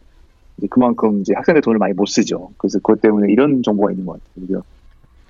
[0.68, 2.50] 그만큼 이제 학생들 돈을 많이 못 쓰죠.
[2.58, 4.46] 그래서 그것 때문에 이런 정보가 있는 것 같아요.
[4.46, 4.62] 그죠?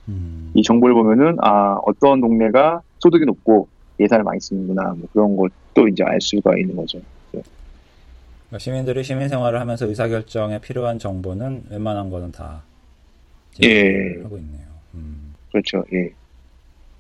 [0.09, 0.51] 음.
[0.55, 3.69] 이 정보를 보면은 아 어떤 동네가 소득이 높고
[4.01, 7.01] 예산을 많이 쓰는구나 뭐 그런 걸 또 이제 알 수가 있는 거죠.
[7.31, 12.63] 그러니까 시민들이 시민 생활을 하면서 의사결정에 필요한 정보는 웬만한 거는 다
[13.63, 14.21] 예.
[14.23, 14.67] 하고 있네요.
[14.95, 15.35] 음.
[15.51, 15.85] 그렇죠.
[15.93, 16.11] 예.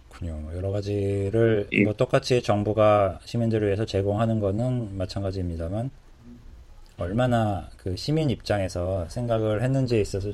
[0.09, 0.41] 그렇군요.
[0.43, 1.85] 뭐 여러 가지를 예.
[1.85, 5.91] 뭐 똑같이 정부가 시민들을 위해서 제공하는 거는 마찬가지입니다만
[7.03, 10.33] 얼마나 그 시민 입장에서 생각을 했는지에 있어서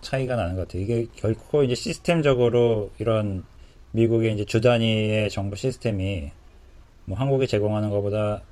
[0.00, 0.82] 차이가 나는 것 같아요.
[0.82, 3.44] 이게 결코 이제 시스템적으로 이런
[3.92, 6.30] 미국의 이제 주 단위의 정부 시스템이
[7.04, 8.42] 뭐 한국에 제공하는 것보다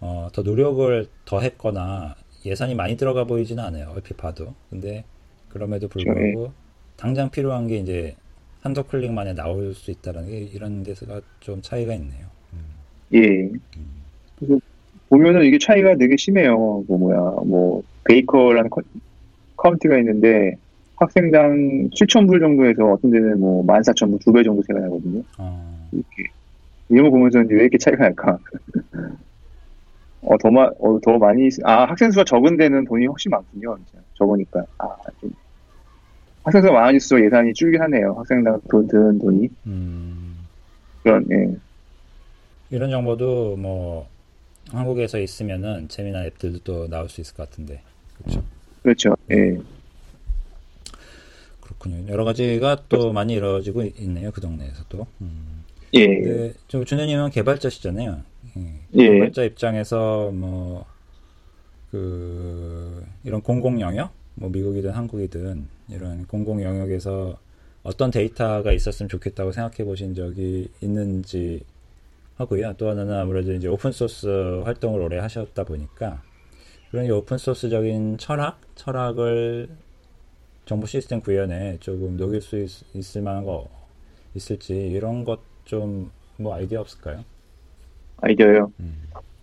[0.00, 2.14] 어, 더 노력을 더 했거나
[2.44, 3.92] 예산이 많이 들어가 보이지는 않아요.
[3.94, 4.54] 얼핏 봐도.
[4.70, 5.04] 근데
[5.48, 6.52] 그럼에도 불구하고
[6.96, 8.14] 당장 필요한 게 이제
[8.60, 12.26] 한도 클릭 만에 나올 수 있다는 게 이런 데서가 좀 차이가 있네요.
[12.52, 12.64] 음.
[13.14, 13.18] 예.
[13.78, 14.60] 음.
[15.08, 16.56] 보면은 이게 차이가 되게 심해요.
[16.88, 18.70] 뭐 뭐야, 뭐 베이커라는
[19.56, 20.56] 카운티가 있는데
[20.96, 25.22] 학생당 7,000불 정도에서 어떤 데는 뭐 14,000불 두 배 정도 세가 나거든요.
[25.38, 25.88] 아.
[25.92, 26.08] 이렇게
[26.88, 28.38] 이런 거 보면서 이제 왜 이렇게 차이가 날까?
[30.22, 33.76] 어, 더, 마, 어, 더 많이, 아, 학생 수가 적은 데는 돈이 훨씬 많군요.
[34.14, 34.64] 적으니까.
[34.78, 34.88] 아,
[35.20, 35.30] 좀.
[36.42, 38.14] 학생 수가 많아질수록 예산이 줄긴 하네요.
[38.14, 39.48] 학생당 돈, 드는 돈이.
[39.66, 40.36] 음.
[41.04, 41.54] 그런, 예.
[42.70, 44.08] 이런 정보도 뭐,
[44.70, 47.82] 한국에서 있으면은 재미난 앱들도 또 나올 수 있을 것 같은데.
[48.18, 48.42] 그렇죠.
[48.82, 49.16] 그렇죠.
[49.30, 49.58] 예.
[51.60, 52.08] 그렇군요.
[52.08, 53.12] 여러 가지가 또.
[53.12, 54.30] 많이 이루어지고 있네요.
[54.30, 55.06] 그 동네에서도.
[55.20, 55.64] 음.
[55.94, 56.52] 예.
[56.68, 58.22] 좀 준현님은 개발자시잖아요.
[58.94, 59.02] 예.
[59.08, 60.96] 개발자 입장에서 뭐
[61.90, 67.38] 그 이런 공공 영역, 뭐 미국이든 한국이든 이런 공공 영역에서
[67.82, 71.62] 어떤 데이터가 있었으면 좋겠다고 생각해 보신 적이 있는지
[72.36, 72.74] 하고요.
[72.76, 74.26] 또 하나는 아무래도 이제 open source
[74.64, 76.22] 활동을 오래 하셨다 보니까
[76.90, 79.68] 그런 open source적인 철학, 철학을
[80.66, 83.68] 정보 시스템 구현에 조금 녹일 수 있, 을 만한 거
[84.34, 87.24] 있을지 이런 것 좀 뭐 아이디어 없을까요?
[88.22, 88.72] 아이디어요.
[88.80, 88.94] 음.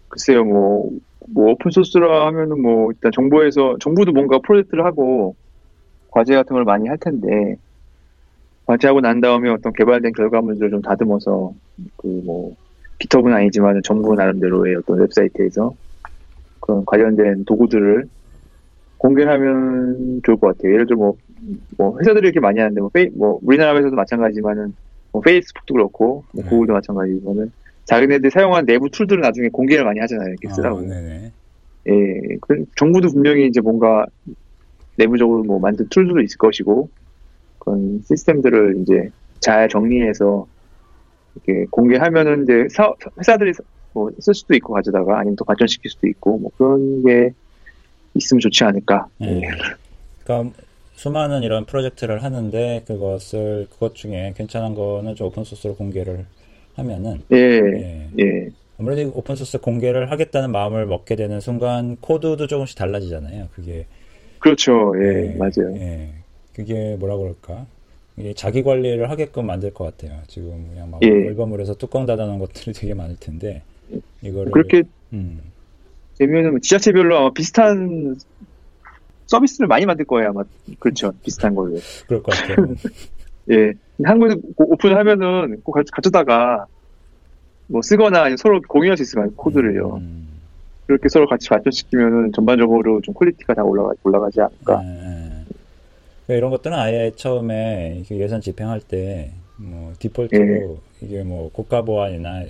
[0.10, 0.92] 글쎄요, 뭐,
[1.28, 5.36] 뭐 open source라 하면은 뭐 일단 정부에서 정부도 뭔가 프로젝트를 하고
[6.12, 7.56] 과제 같은 걸 많이 할 텐데
[8.66, 11.54] 과제하고 난 다음에 어떤 개발된 결과물들을 좀 다듬어서
[11.98, 12.56] 그 뭐
[13.00, 15.74] 기톱은 아니지만 정부 나름대로의 어떤 웹사이트에서
[16.62, 18.06] 그런 관련된 도구들을
[18.98, 20.74] 공개하면 좋을 것 같아요.
[20.74, 21.18] 예를 들어 뭐,
[21.78, 24.74] 뭐 회사들이 이렇게 많이 하는데 뭐, 페이, 뭐 우리나라 에서도 마찬가지지만은
[25.12, 26.50] 뭐 페이스북도 그렇고 뭐 네.
[26.50, 27.52] 구글도 마찬가지지만은
[27.86, 30.30] 자기네들 사용한 내부 툴들을 나중에 공개를 많이 하잖아요.
[30.30, 30.78] 이렇게 쓰라고.
[30.78, 31.32] 어, 네네.
[31.90, 34.06] 예, 그 정부도 분명히 이제 뭔가
[34.96, 36.90] 내부적으로 뭐 만든 툴들도 있을 것이고
[37.60, 39.10] 그런 시스템들을 이제
[39.42, 40.48] 잘 정리해서
[41.36, 43.54] 이렇게 공개하면은 이제 사, 회사들이
[43.94, 47.32] 뭐 쓸 수도 있고 가져다가 아니면 또 발전시킬 수도 있고 뭐 그런 게
[48.16, 49.08] 있으면 좋지 않을까.
[49.20, 49.42] 네.
[49.42, 49.50] 예.
[50.24, 50.56] 그러니까
[50.96, 56.26] 수많은 이런 프로젝트를 하는데 그것을 그것 중에 괜찮은 거는 좀 오픈 소스로 공개를
[56.76, 58.10] 하면은 예, 예.
[58.20, 63.50] 예, 아무래도 오픈 소스 공개를 하겠다는 마음을 먹게 되는 순간 코드도 조금씩 달라지잖아요.
[63.54, 63.86] 그게
[64.40, 64.94] 그렇죠.
[64.98, 65.76] 예, 예, 맞아요.
[65.76, 66.10] 예.
[66.56, 67.66] 그게 뭐라 그럴까?
[68.36, 70.20] 자기 관리를 하게끔 만들 것 같아요.
[70.28, 71.10] 지금 그냥 막 예.
[71.10, 73.64] 월버물에서 뚜껑 닫아놓은 것들이 되게 많을 텐데
[74.22, 74.84] 이거를 그렇게
[75.14, 75.40] 음,
[76.20, 78.16] 되면은 지자체별로 아마 비슷한
[79.26, 80.30] 서비스를 많이 만들 거예요.
[80.30, 80.44] 아마
[80.80, 81.12] 그렇죠.
[81.24, 81.78] 비슷한 걸로.
[82.08, 82.68] 그럴 것 같아요.
[83.52, 83.74] 예.
[84.04, 86.66] 한국에서 꼭 오픈하면은 꼭 가- 가져다가
[87.68, 89.96] 뭐 쓰거나 서로 공유할 수 있으면 코드를요.
[89.96, 90.28] 음,
[90.86, 94.82] 그렇게 서로 같이 발전시키면은 전반적으로 좀 quality가 다 올라가, 올라가지 않을까.
[94.84, 94.88] 예,
[95.23, 95.23] 예.
[96.26, 102.44] 그러니까 이런 것들은 아예 처음에 예산 집행할 때 뭐 디폴트로 이게 뭐 고가 보안이나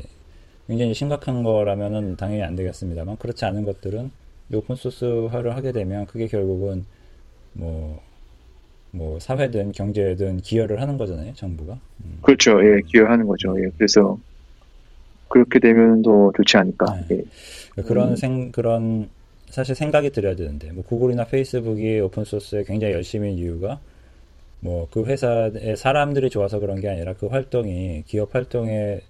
[0.67, 4.11] 굉장히 심각한 거라면은 당연히 안 되겠습니다만 그렇지 않은 것들은
[4.51, 6.86] 이 open source화를 하게 되면 그게 결국은
[7.53, 8.01] 뭐,
[8.91, 11.80] 뭐 사회든 경제든 기여를 하는 거잖아요, 정부가.
[12.03, 12.19] 음.
[12.21, 12.63] 그렇죠.
[12.63, 13.55] 예, 기여하는 거죠.
[13.63, 13.69] 예.
[13.78, 14.17] 그래서
[15.28, 17.05] 그렇게 되면 더 좋지 않을까.
[17.09, 17.24] 네.
[17.78, 17.82] 예.
[17.82, 18.15] 그런 음.
[18.15, 19.09] 생 그런
[19.54, 23.80] 사실 생각이 들어야 되는데 뭐 구글이나 페이스북이 오픈 소스에 굉장히 열심인 이유가
[24.62, 29.01] 뭐 그 회사의 사람들이 좋아서 그런 게 아니라 그 활동이 기업 활동에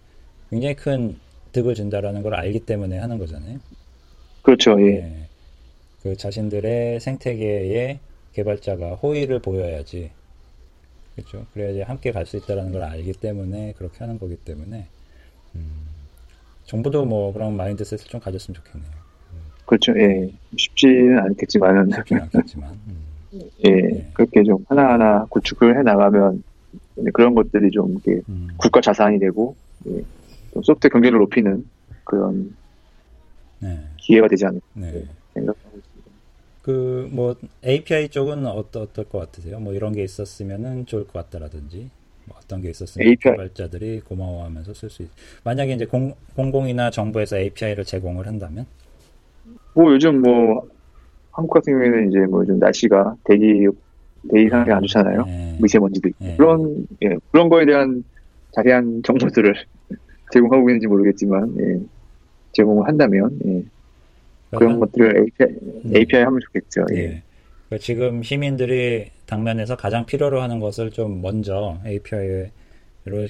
[0.50, 1.20] 굉장히 큰
[1.54, 3.60] 득을 준다라는 걸 알기 때문에 하는 거잖아요.
[4.41, 4.80] 그렇죠.
[4.82, 4.88] 예.
[4.98, 5.30] 예.
[6.04, 8.00] 그 자신들의 생태계에
[8.34, 10.12] 개발자가 호의를 보여야지.
[11.16, 11.48] 그렇죠.
[11.54, 14.89] 그래야지 함께 갈 수 있다라는 걸 알기 때문에 그렇게 하는 거기 때문에
[15.56, 15.88] 음,
[16.66, 19.03] 정부도 뭐 그런 mindset을 좀 가졌으면 좋겠네요.
[19.66, 19.93] 그렇죠.
[19.97, 20.30] 예.
[20.57, 22.70] 쉽지는 않겠지만은, 쉽진 않겠지만.
[22.88, 23.39] 음.
[23.66, 24.05] 예.
[24.14, 26.43] 그렇게 좀 하나하나 구축을 해 나가면
[27.14, 28.47] 그런 것들이 좀 이렇게 음.
[28.57, 29.55] 국가 자산이 되고,
[29.88, 30.03] 예.
[30.53, 31.66] 좀 소프트 경제를 높이는
[32.03, 32.55] 그런
[33.59, 33.80] 네.
[33.97, 35.05] 기회가 되지 않을까 네.
[35.34, 36.11] 생각하고 있습니다.
[36.61, 37.36] 그 뭐
[37.66, 39.59] API 쪽은 어떠, 어떨 것 같으세요?
[39.59, 41.89] 뭐 이런 게 있었으면은 좋을 것 같다라든지
[42.26, 43.34] 뭐 어떤 게 있었으면 API.
[43.34, 45.09] 개발자들이 고마워하면서 쓸 수 있.
[45.43, 48.66] 만약에 이제 공, 공공이나 정부에서 API를 제공을 한다면
[49.76, 50.67] 뭐 요즘 뭐
[51.32, 53.67] 한국 같은 경우에는 이제 뭐 요즘 날씨가 대기
[54.32, 55.26] 대기 상황이 안 좋잖아요.
[55.26, 55.57] 네.
[55.61, 56.36] 미세먼지도 있고 네.
[56.38, 58.03] 그런 예, 그런 거에 대한
[58.51, 59.53] 자세한 정보들을
[60.32, 61.80] 제공하고 있는지 모르겠지만 예,
[62.53, 63.63] 제공을 한다면 예,
[64.51, 65.47] 그런 것들을 API,
[65.86, 65.95] 음.
[65.95, 66.86] API 하면 좋겠죠.
[66.93, 66.97] 예.
[66.97, 67.24] 예.
[67.67, 72.47] 그러니까 지금 시민들이 당면에서 가장 필요로 하는 것을 좀 먼저 API로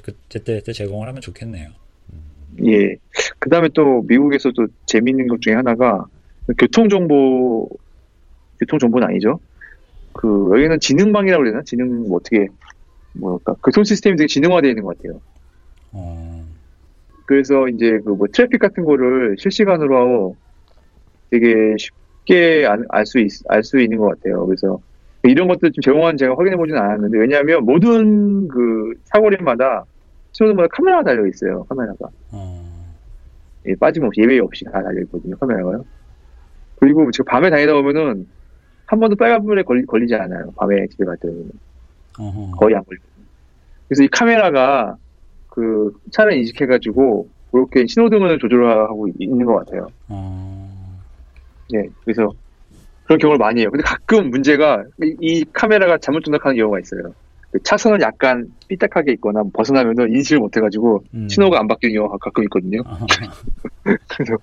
[0.04, 1.70] 그때 그때 제공을 하면 좋겠네요.
[2.66, 2.96] 예.
[3.40, 6.06] 그 다음에 또 미국에서도 재밌는 것 중에 하나가
[6.58, 7.70] 교통 정보,
[8.60, 9.40] 교통 정보는 아니죠.
[10.14, 11.62] 그, 여기는 지능망이라고 그러나?
[11.66, 12.48] 지능, 뭐 어떻게,
[13.14, 13.56] 뭐랄까.
[13.64, 15.22] 교통 시스템이 되게 지능화되어 있는 것 같아요.
[15.92, 16.46] 어,
[17.26, 20.36] 그래서 이제 그 뭐 트래픽 같은 거를 실시간으로
[21.32, 23.20] 되게 쉽게 알수
[23.50, 24.46] 알 수 있는 것 같아요.
[24.46, 24.80] 그래서
[25.24, 29.86] 이런 것들 좀 제공한 제가 확인해 보지는 않았는데 왜냐하면 모든 그 사거리마다
[30.34, 31.64] 신호등마다 카메라가 달려 있어요.
[31.70, 33.00] 카메라가 어,
[33.68, 35.38] 예, 빠짐없이 예외 없이 다 달려 있거든요.
[35.38, 35.86] 카메라가요.
[36.80, 38.26] 그리고 제가 밤에 다니다 보면은
[38.88, 40.52] 한 번도 빨간불에 걸리, 걸리지 않아요.
[40.58, 41.50] 밤에 집에 갈 때는
[42.20, 42.52] 어허.
[42.58, 43.06] 거의 안 걸리고.
[43.88, 44.96] 그래서 이 카메라가
[45.48, 49.88] 그 차를 인식해가지고 그렇게 신호등을 조절하고 있는 것 같아요.
[50.10, 51.00] 어,
[51.70, 52.32] 네, 그래서
[53.04, 53.70] 그런 경우를 많이 해요.
[53.70, 57.14] 근데 가끔 문제가 이, 이 카메라가 잘못 전락하는 경우가 있어요.
[57.54, 61.30] 그 차선을 약간 삐딱하게 있거나 벗어나면은 인식을 못해가지고 음.
[61.30, 62.82] 신호가 안 바뀌는 경우가 가끔 있거든요.
[63.84, 64.38] 그래서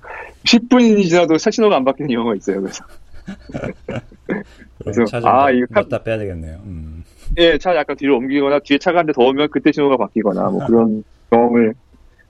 [0.45, 2.61] 10분이 지나도 차 신호가 안 바뀌는 경우가 있어요.
[2.63, 2.85] 그래서
[4.85, 6.61] 그래서, 아, 이거 카- 넣다 빼야 되겠네요.
[6.65, 7.03] 음.
[7.39, 10.65] 예, 차 약간 뒤로 옮기거나 뒤에 차가 한 대 더 오면 그때 신호가 바뀌거나 뭐
[10.67, 11.75] 그런 경험을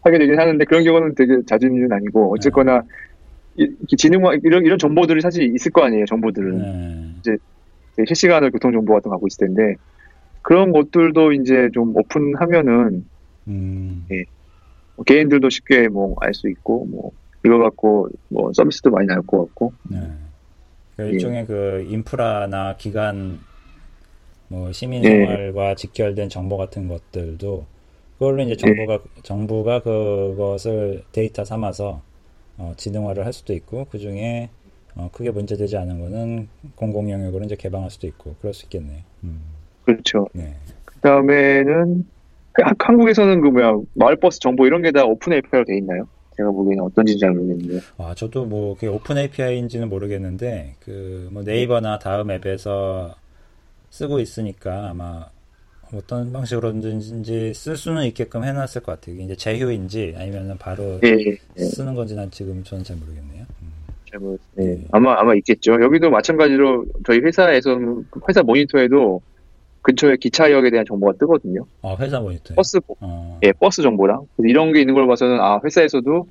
[0.03, 2.83] 하게 되긴 하는데 그런 경우는 되게 잦은 일은 아니고 어쨌거나
[3.57, 6.07] 이- 이렇게 지능화 이런 이런 정보들이 사실 있을 거 아니에요.
[6.07, 6.59] 정보들은
[7.25, 7.37] 네.
[7.97, 9.75] 되게 실시간으로 교통 정보 같은 거 갖고 있을 텐데
[10.43, 13.05] 그런 것들도 이제 좀 오픈하면은
[13.49, 14.07] 음.
[15.07, 17.13] 개인들도 쉽게 뭐 알 수 있고 뭐
[17.45, 19.73] 이거 갖고 뭐 서비스도 많이 나올 것 같고.
[19.91, 19.99] 네.
[20.97, 21.47] 그 일종의 예.
[21.47, 23.41] 그 인프라나 기관
[24.49, 25.75] 뭐 시민 생활과 예.
[25.75, 27.65] 직결된 정보 같은 것들도
[28.19, 29.23] 그걸로 이제 정부가 예.
[29.23, 32.03] 정부가 그것을 데이터 삼아서
[32.59, 34.51] 어, 지능화를 할 수도 있고 그 중에
[34.97, 39.03] 어, 크게 문제되지 않은 거는 공공 영역으로 이제 개방할 수도 있고 그럴 수 있겠네요.
[39.25, 39.41] 음.
[39.95, 40.27] 그렇죠.
[40.33, 40.55] 네.
[40.85, 42.05] 그 다음에는
[42.79, 46.07] 한국에서는 그 뭐야 마을버스 정보 이런 게 다 open API로 돼 있나요?
[46.37, 47.81] 제가 보기에는 어떤지 잘 모르겠는데.
[47.99, 53.15] 아 저도 뭐 그게 오픈 API인지는 모르겠는데 그 뭐 네이버나 다음 앱에서
[53.91, 55.27] 쓰고 있으니까 아마
[55.95, 59.17] 어떤 방식으로든지 쓸 수는 있게끔 해놨을 것 같아요.
[59.17, 61.65] 이제 제휴인지 아니면 바로 예, 예, 예.
[61.65, 63.45] 쓰는 건지 난 지금 저는 잘 모르겠네요.
[63.63, 63.73] 음.
[64.11, 64.39] 잘 모르.
[64.61, 64.65] 예.
[64.65, 64.85] 네.
[64.93, 65.73] 아마 아마 있겠죠.
[65.83, 67.77] 여기도 마찬가지로 저희 회사에서
[68.29, 69.21] 회사 모니터에도
[69.83, 71.65] 근처에 기차역에 대한 정보가 뜨거든요.
[71.83, 72.55] 아 회사 모니터.
[72.55, 73.39] 버스 어.
[73.43, 76.27] 예 버스 정보랑 이런 게 있는 걸 봐서는 아 회사에서도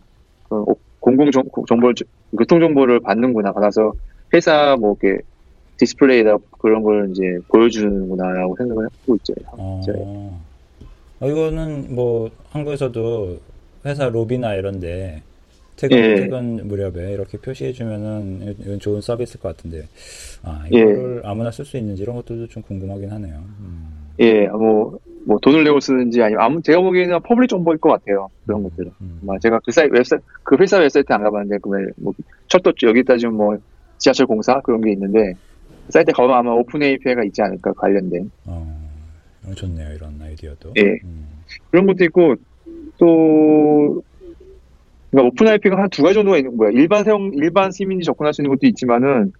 [0.50, 0.66] 그
[1.00, 1.94] 공공 정보
[2.38, 3.94] 교통 정보를 받는구나 받아서
[4.34, 5.22] 회사 뭐 이렇게
[5.78, 9.34] 디스플레이에다 그런 걸 이제 보여주는구나라고 생각을 하고 있죠.
[9.54, 9.82] 어.
[11.22, 13.40] 어, 이거는 뭐 한국에서도
[13.86, 15.22] 회사 로비나 이런데
[15.80, 16.16] 퇴근, 예.
[16.16, 19.88] 퇴근 무렵에 이렇게 표시해주면은 이건 좋은 서비스일 것 같은데
[20.44, 21.28] 아 이거를 예.
[21.28, 23.36] 아무나 쓸 수 있는지 이런 것들도 좀 궁금하긴 하네요.
[23.62, 24.10] 음.
[24.20, 28.28] 예, 뭐, 뭐 돈을 내고 쓰는지 아니면 아무 제가 보기에는 public 정보일 것 같아요.
[28.46, 28.92] 그런 음, 것들은.
[29.00, 29.20] 음.
[29.22, 32.14] 뭐 제가 그 사이트 웹사이트 그 회사 웹사이트 안 가봤는데 그뭐
[32.50, 33.58] 철도 여기 따지면 뭐
[33.98, 35.34] 지하철 공사 그런 게 있는데
[35.88, 38.30] 사이트에 가보면 아마 open API가 있지 않을까 관련된.
[38.44, 38.90] 어,
[39.56, 40.74] 좋네요 이런 아이디어도.
[40.76, 41.00] 예.
[41.06, 41.26] 음.
[41.72, 42.36] 그런 것도 있고
[42.98, 44.04] 또
[45.12, 46.70] 그러니까 open API가 한 두 가지 정도가 있는 거야.
[46.72, 49.32] 일반 사용 일반 시민이 접근할 수 있는 것도 있지만은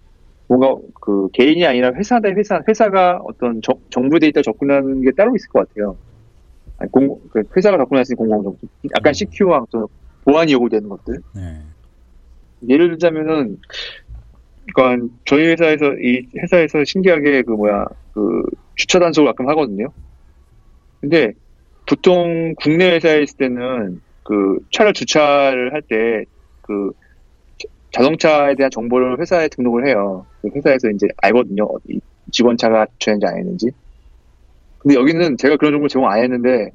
[0.48, 5.34] 뭔가 그 개인이 아니라 회사 대 회사 회사가 어떤 저, 정부 데이터 접근하는 게 따로
[5.36, 5.96] 있을 것 같아요.
[6.78, 8.58] 아니, 공, 그 회사가 접근할 수 있는 공공 정보,
[8.96, 9.14] 약간 음.
[9.14, 9.86] CQ와 어떤
[10.24, 11.18] 보안이 요구되는 것들.
[11.34, 11.62] 네.
[12.68, 13.58] 예를 들자면은
[14.74, 18.42] 그러니까 저희 회사에서 이 회사에서 신기하게 그 뭐야 그
[18.74, 19.86] 주차 단속을 가끔 하거든요.
[21.00, 21.32] 근데
[21.88, 24.00] 보통 국내 회사에 있을 때는
[24.30, 26.24] 그 차를 주차를 할 때
[26.62, 26.92] 그
[27.92, 30.24] 자동차에 대한 정보를 회사에 등록을 해요.
[30.40, 31.66] 그 회사에서 이제 알거든요.
[32.30, 33.70] 직원 차가 주차했는지 안 했는지.
[34.78, 36.70] 근데 여기는 제가 그런 정보를 제공 안 했는데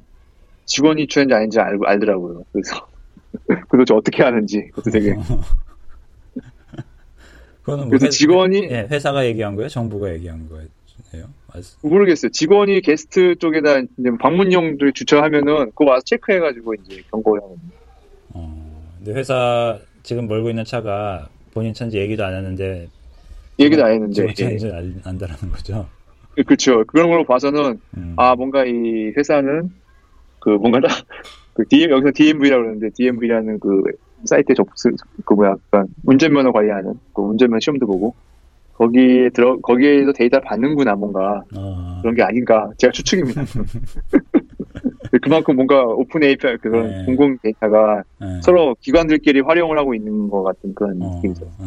[0.66, 2.44] 직원이 주차했는지 아닌지 알, 알더라고요.
[2.52, 2.86] 그래서
[3.70, 5.14] 그래서 저 어떻게 하는지 그것도 되게
[7.62, 9.68] 그거는 뭐 그래서 회, 직원이 예, 회사가 얘기한 거예요?
[9.68, 10.68] 정부가 얘기한 거예요?
[11.82, 12.30] 모르겠어요.
[12.30, 17.70] 직원이 게스트 쪽에다 이제 방문용들 주차하면은 그거 와서 체크해가지고 이제 경고를 하거든요.
[18.30, 22.88] 어, 근데 회사 지금 몰고 있는 차가 본인 차인지 얘기도 안 했는데
[23.58, 24.94] 얘기도 안 했는데 차인지 예.
[25.04, 25.88] 안다라는 거죠.
[26.34, 26.84] 그렇죠.
[26.84, 28.14] 그런 걸로 봐서는 음.
[28.16, 29.70] 아 뭔가 이 회사는
[30.38, 30.88] 그 뭔가 다
[31.56, 33.82] 그 DM 여기서 DMV라고 그러는데 DMV라는 그
[34.24, 34.90] 사이트에 접수
[35.24, 38.14] 그 뭐야 약간 운전면허 관리하는 그 운전면 시험도 보고
[38.76, 41.98] 거기에 들어 거기에도 데이터를 받는구나 뭔가 어.
[42.02, 43.42] 그런 게 아닌가 제가 추측입니다.
[45.22, 47.04] 그만큼 뭔가 open API 그런 네.
[47.06, 48.40] 공공 데이터가 네.
[48.42, 51.46] 서로 기관들끼리 활용을 하고 있는 것 같은 그런 어, 느낌이죠.
[51.58, 51.66] 네.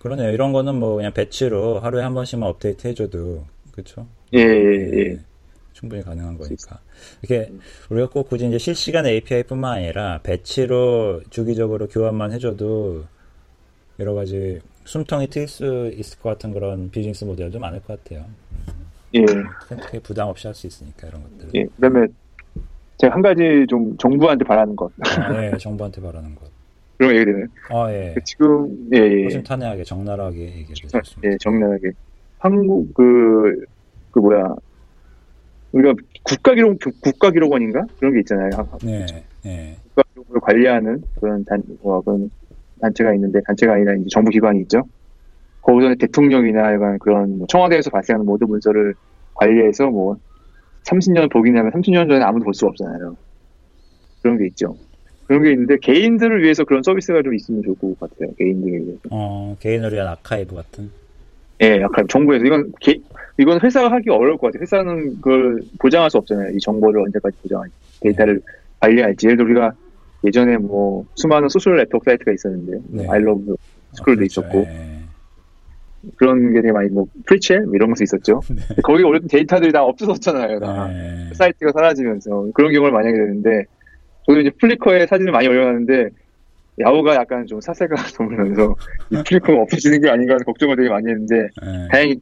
[0.00, 0.30] 그러네요.
[0.30, 4.06] 이런 거는 뭐 그냥 배치로 하루에 한 번씩만 업데이트 해줘도 그렇죠.
[4.34, 5.04] 예, 예, 예.
[5.14, 5.18] 네.
[5.72, 6.80] 충분히 가능한 거니까.
[7.22, 7.52] 이렇게
[7.88, 13.04] 우리가 꼭 굳이 이제 실시간 API뿐만 아니라 배치로 주기적으로 교환만 해줘도
[14.00, 18.24] 여러 가지 숨통이 트일 수 있을 것 같은 그런 비즈니스 모델도 많을 것 같아요.
[19.14, 19.24] 예.
[19.68, 21.50] 선택에 부담 없이 할 수 있으니까 이런 것들.
[21.54, 21.64] 예.
[21.64, 22.06] 그다음에
[22.96, 24.90] 제가 한 가지 좀 정부한테 바라는 것.
[25.18, 26.50] 아, 예, 정부한테 바라는 것.
[26.96, 27.44] 그런 얘기 되네.
[27.68, 28.14] 아, 예.
[28.14, 29.24] 그 지금 예, 예.
[29.24, 31.32] 허심탄회하게 적나라하게 얘기해 주셨습니다.
[31.32, 31.90] 예, 적나라하게.
[32.38, 33.64] 한국 그그
[34.10, 34.54] 그 뭐야
[35.72, 38.50] 우리가 국가기록 국가기록원인가 그런 게 있잖아요.
[38.82, 39.04] 네,
[39.44, 39.76] 네.
[39.88, 42.30] 국가기록을 관리하는 그런 단 뭐, 그런
[42.80, 44.82] 단체가 있는데 단체가 아니라 이제 정부 기관이 있죠.
[45.62, 48.94] 거기서는 대통령이나 약간 그런 뭐 청와대에서 발생하는 모든 문서를
[49.34, 50.16] 관리해서 뭐
[50.84, 53.16] 30년 보기냐면 30년 전에 아무도 볼 수가 없잖아요.
[54.22, 54.76] 그런 게 있죠.
[55.26, 58.34] 그런 게 있는데 개인들을 위해서 그런 서비스가 좀 있으면 좋을 것 같아요.
[58.36, 59.00] 개인들에 위해서.
[59.10, 60.90] 어, 개인을 위한 아카이브 같은.
[61.62, 62.98] 예, 약간 정부에서 이건 개,
[63.36, 64.62] 이건 회사가 하기 어려울 것 같아요.
[64.62, 66.56] 회사는 그걸 보장할 수 없잖아요.
[66.56, 68.40] 이 정보를 언제까지 보장할지, 데이터를 네.
[68.80, 69.26] 관리할지.
[69.26, 69.72] 예를 들어 우리가
[70.24, 73.06] 예전에 뭐 수많은 social network 사이트가 있었는데, 네.
[73.08, 73.56] 아이러브
[73.92, 74.24] 스쿨도 아, 그렇죠.
[74.24, 75.02] 있었고, 네.
[76.16, 78.40] 그런 게 되게 많이 뭐 프리첼 뭐 이런 것도 있었죠.
[78.50, 78.62] 네.
[78.82, 80.60] 거기 올렸던 데이터들이 다 없어졌잖아요.
[80.60, 81.30] 다 네.
[81.34, 83.64] 사이트가 사라지면서 그런 경우를 많이 하게 되는데,
[84.26, 86.10] 저도 이제 Flickr에 사진을 많이 올려놨는데
[86.80, 88.74] Yahoo가 약간 좀 사세가 도면서
[89.10, 91.88] 이 Flickr가 없어지는 게 아닌가 하는 걱정을 되게 많이 했는데 네.
[91.90, 92.20] 다행히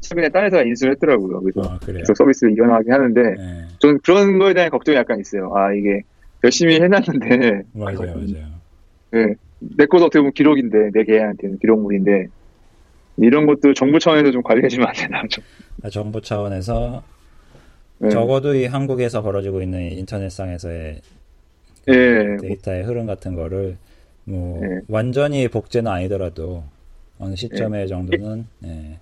[0.00, 1.40] 최근에 딴 회사가 인수를 했더라고요.
[1.40, 3.64] 그래서 아, 계속 서비스를 이어나가게 하는데 네.
[3.80, 5.52] 저는 그런 거에 대한 걱정이 약간 있어요.
[5.54, 6.02] 아 이게
[6.44, 8.56] 열심히 해놨는데 맞아요, 맞아요.
[9.10, 9.34] 네.
[9.58, 12.28] 내 것도 어떻게 보면 기록인데 내 개한테는 기록물인데
[13.18, 15.42] 이런 것도 정부 차원에서 좀 관리해 주면 안 되나 좀.
[15.82, 17.02] 아, 정부 차원에서
[17.98, 18.10] 네.
[18.10, 21.00] 적어도 이 한국에서 벌어지고 있는 인터넷상에서의
[21.86, 22.36] 그 예.
[22.46, 23.78] 데이터의 흐름 같은 거를
[24.24, 24.80] 뭐 네.
[24.88, 26.64] 완전히 복제는 아니더라도
[27.18, 28.98] 어느 시점의 정도는 예.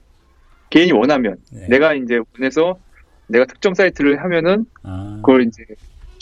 [0.70, 1.66] 개인이 원하면 네.
[1.68, 2.78] 내가 이제 원해서
[3.26, 5.64] 내가 특정 사이트를 하면은 아, 그걸 이제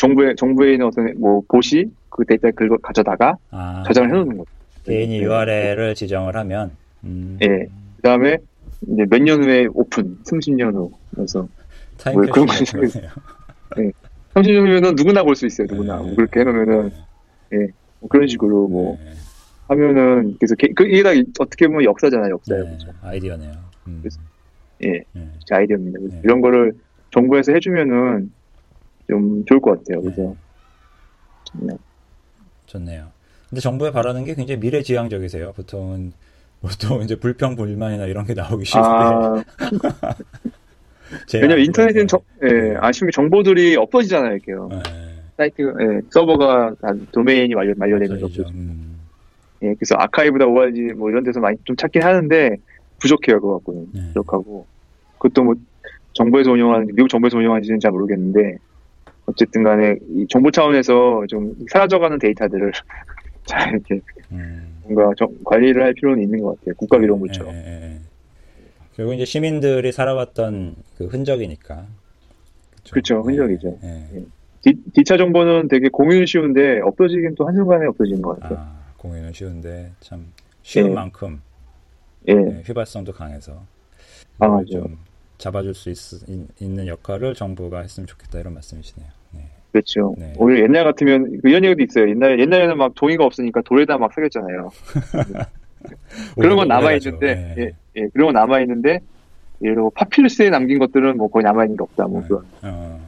[0.02, 4.50] 정부에 정부에 있는 어떤 뭐 보시 그 데이터 긁어 가져다가 아, 저장을 해놓는 거죠.
[4.84, 5.24] 개인이 네.
[5.24, 6.72] URL을 지정을 하면
[7.04, 7.66] 음, 예.
[7.96, 8.36] 그다음에
[8.88, 10.90] 이제 몇 년 후에 오픈, 30년 후.
[11.14, 11.46] 그래서
[12.12, 12.52] 뭐 그런 거
[14.34, 15.68] 30년 후면은 누구나 볼 수 있어요.
[15.70, 15.98] 누구나.
[15.98, 16.02] 네.
[16.06, 16.90] 뭐 그렇게 해놓으면은
[18.00, 19.12] 뭐 그런 식으로 뭐 네.
[19.68, 22.32] 하면은 그래서 게- 그 이게 다 어떻게 보면 역사잖아요.
[22.32, 22.64] 역사예요.
[22.64, 22.88] 네, 그죠?
[23.02, 23.52] 아이디어네요.
[23.86, 24.20] 음, 그래서-
[24.84, 25.04] 예.
[25.12, 25.28] 네.
[25.46, 25.98] 제 아이디어입니다.
[26.00, 26.20] 그래서 네.
[26.24, 26.72] 이런 거를
[27.12, 28.32] 정부에서 해주면은
[29.12, 30.00] 좀 좋을 것 같아요.
[30.00, 30.34] 그래서
[31.54, 31.74] 네.
[32.64, 33.08] 좋네요.
[33.50, 35.52] 근데 정부에 바라는 게 굉장히 미래지향적이세요.
[35.52, 36.12] 보통은
[36.62, 39.44] 보통 이제 불평 불만이나 이런 게 나오기 쉬운데 아,
[41.34, 42.06] 왜냐면 인터넷은 네.
[42.06, 44.32] 정, 예, 아쉬운 게 정보들이 없어지잖아요.
[44.32, 44.68] 이렇게요.
[44.70, 44.82] 네.
[45.36, 48.26] 사이트, 예, 서버가 다 도메인이 말려, 말려되는 거.
[48.26, 48.48] 없어지죠.
[48.54, 48.98] 음,
[49.62, 52.56] 예, 그래서 아카이브다 ORG 뭐 이런 데서 많이 좀 찾긴 하는데
[53.00, 53.40] 부족해요.
[53.40, 53.86] 그거 갖고는.
[53.92, 54.06] 네.
[54.08, 54.66] 부족하고.
[55.18, 55.54] 그것도 뭐
[56.14, 58.56] 정부에서 운영하는, 미국 정부에서 운영하는지는 잘 모르겠는데
[59.26, 62.72] 어쨌든 간에 이 정부 차원에서 좀 사라져가는 데이터들을
[63.46, 64.00] 잘 이렇게
[64.32, 64.80] 음.
[64.84, 66.74] 뭔가 정- 관리를 할 필요는 있는 것 같아요.
[66.76, 67.54] 국가 기록물처럼.
[67.54, 67.98] 예, 예, 예.
[68.94, 71.86] 결국 이제 시민들이 살아왔던 그 흔적이니까.
[72.90, 73.78] 그쵸, 흔적이죠.
[73.84, 74.24] 예, 예.
[74.62, 78.58] 디, D차 정보는 되게 공유는 쉬운데 없어지긴 또 한순간에 없어지는 것 같아요.
[78.60, 80.26] 아, 공유는 쉬운데 참
[80.62, 80.94] 쉬운 예.
[80.94, 81.40] 만큼
[82.64, 83.64] 휘발성도 강해서
[84.38, 84.62] 아.
[84.70, 84.98] 좀
[85.42, 85.98] 잡아줄 수 있,
[86.60, 89.08] 는 역할을 정부가 했으면 좋겠다 이런 말씀이시네요.
[89.32, 89.40] 네.
[89.72, 90.14] 그렇죠.
[90.16, 90.34] 네.
[90.38, 92.08] 오히려 옛날 같으면 그 이런 얘기도 있어요.
[92.10, 94.70] 옛날 옛날에는 막 종이가 없으니까 돌에다 막 새겼잖아요.
[96.38, 96.92] 그런 건 남아.
[96.94, 97.62] 있는데, 예.
[97.62, 99.00] 예, 예, 그런 건 남아 있는데,
[99.62, 102.06] 예를 들어 파피루스에 남긴 것들은 뭐 거의 남아 있는 게 없다.
[102.06, 102.28] 뭐 네.
[102.28, 103.00] 그런 어,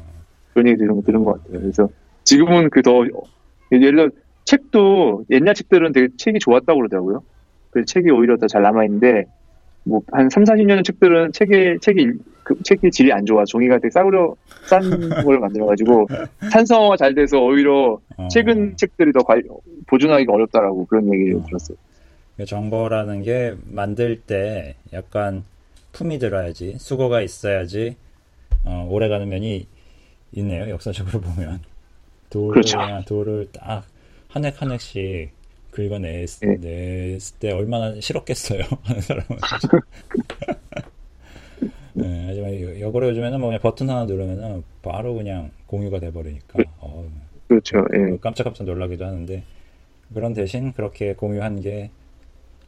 [0.53, 1.61] 그런 얘기 들은 거 들은 것 같아요.
[1.61, 1.89] 그래서
[2.25, 3.05] 지금은 그 더
[3.73, 4.09] 예를 들어
[4.45, 7.23] 책도 옛날 책들은 되게 책이 좋았다고 그러더라고요.
[7.71, 9.25] 그래서 책이 오히려 더 잘 남아 있는데
[9.85, 13.43] 뭐 한 3, 40년 전 책들은 책이 책이 일- 그 책이 질이 안 좋아.
[13.45, 14.35] 종이가 되게 싸구려
[14.67, 14.81] 싼
[15.25, 16.07] 걸 만들어 가지고
[16.51, 18.29] 산성화가 잘 돼서 오히려 어.
[18.29, 19.43] 최근 책들이 더 관-
[19.87, 21.45] 보존하기가 어렵다라고 그런 얘기를 어.
[21.47, 21.77] 들었어요.
[22.37, 25.45] 그 정보라는 게 만들 때 약간
[25.93, 27.97] 품이 들어야지 수고가 있어야지
[28.65, 29.67] 어, 오래가는 면이
[30.33, 31.61] 있네요 역사적으로 보면
[32.31, 32.79] 돌을 그렇죠.
[33.07, 33.85] 돌을 딱
[34.35, 35.31] 한 획 한 획씩
[35.75, 36.69] 긁어냈을 네.
[37.13, 39.27] 냈을 때 얼마나 싫었겠어요 하는 사람은
[41.95, 47.09] 네, 하지만 여- 역으로 요즘에는 뭐 그냥 버튼 하나 누르면은 바로 그냥 공유가 돼버리니까 어,
[47.49, 47.85] 그렇죠.
[47.95, 48.17] 예.
[48.19, 49.43] 깜짝깜짝 놀라기도 하는데
[50.13, 51.91] 그런 대신 그렇게 공유한 게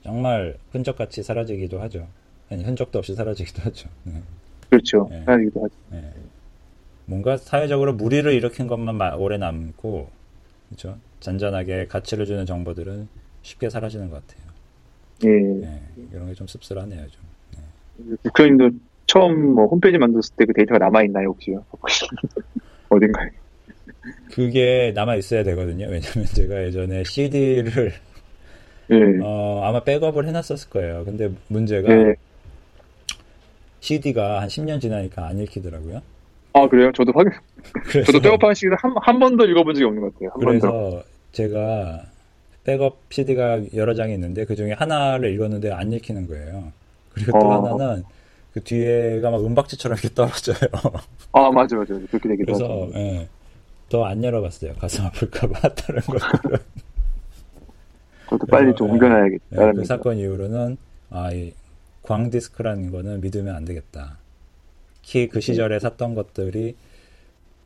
[0.04, 2.06] 정말 흔적같이 사라지기도 하죠.
[2.50, 3.88] 아니, 흔적도 없이 사라지기도 하죠.
[4.04, 4.22] 네.
[4.70, 5.08] 그렇죠.
[5.10, 5.22] 네.
[5.26, 5.74] 하기도 하죠.
[5.90, 6.12] 네.
[7.06, 10.08] 뭔가 사회적으로 무리를 일으킨 것만 마- 오래 남고
[10.68, 10.98] 그렇죠?
[11.20, 13.08] 잔잔하게 가치를 주는 정보들은
[13.42, 14.46] 쉽게 사라지는 것 같아요.
[15.24, 15.28] 예.
[15.28, 15.80] 네.
[16.12, 17.06] 이런 게 좀 씁쓸하네요.
[17.08, 18.16] 좀.
[18.22, 21.64] 국회의원님도 처음 뭐 홈페이지 만들었을 때 그 데이터가 남아 있나요 혹시요?
[22.90, 23.30] 어딘가에?
[24.32, 25.86] 그게 남아 있어야 되거든요.
[25.88, 27.92] 왜냐면 제가 예전에 CD를
[28.90, 28.94] 예.
[29.22, 31.04] 어, 아마 백업을 해놨었을 거예요.
[31.04, 32.14] 근데 문제가 예.
[33.80, 36.02] CD가 한 10년 지나니까 안 읽히더라고요.
[36.56, 36.90] 아 그래요?
[36.92, 37.32] 저도 확인.
[37.84, 40.30] 그래서, 저도 백업한 시기를 한한 번도 읽어본 적이 없는 것 같아요.
[40.32, 40.60] 한 번도.
[40.60, 42.02] 그래서 제가
[42.64, 46.72] 백업 CD가 여러 장이 있는데 그 중에 하나를 읽었는데 안 읽히는 거예요.
[47.12, 47.72] 그리고 또 어.
[47.72, 48.04] 하나는
[48.54, 50.70] 그 뒤에가 막 은박지처럼 이렇게 떨어져요.
[51.32, 52.88] 아 맞아 맞아 그렇게 되기도 그래서.
[52.94, 53.28] 예,
[53.90, 54.74] 더안 열어봤어요.
[54.74, 56.58] 가슴 아플까봐 다른 것들은.
[58.30, 59.68] 저도 빨리 좀 예, 옮겨놔야겠다.
[59.68, 60.76] 예, 그 사건 이후로는
[61.10, 61.52] 아, 이
[62.02, 64.18] 광디스크라는 거는 믿으면 안 되겠다.
[65.06, 66.74] 특히 그 시절에 샀던 것들이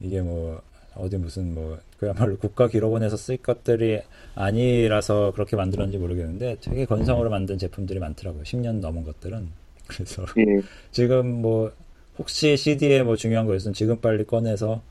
[0.00, 0.60] 이게 뭐
[0.94, 4.02] 어디 무슨 뭐 그야말로 국가 기록원에서 쓸 것들이
[4.34, 8.42] 아니라서 그렇게 만들었는지 모르겠는데 되게 건성으로 만든 제품들이 많더라고요.
[8.42, 9.48] 10년 넘은 것들은.
[9.86, 10.60] 그래서 예.
[10.90, 11.72] 지금 뭐
[12.18, 14.82] 혹시 CD에 뭐 중요한 거 있으면 지금 빨리 꺼내서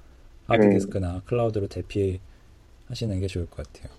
[0.47, 3.93] 하드디스크나 클라우드로 대피하시는 게 좋을 것 같아요.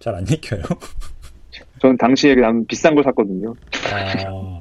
[0.00, 0.62] 잘안 읽혀요.
[1.80, 3.54] 저는 당시에 그냥 비싼 걸 샀거든요.
[3.92, 4.59] 아,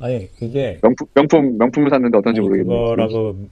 [0.00, 2.80] 아니 이게 명품 명품 명품을 샀는데 어떤지 모르겠네요.
[2.80, 3.48] 그거라고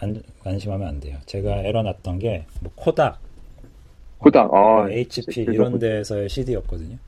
[0.00, 1.18] 안, 안심하면 안 돼요.
[1.26, 3.20] 제가 에러 났던 게 뭐 코닥,
[4.18, 4.52] 코닥.
[4.54, 6.98] 아, 뭐 HP 이런 데서의 CD였거든요.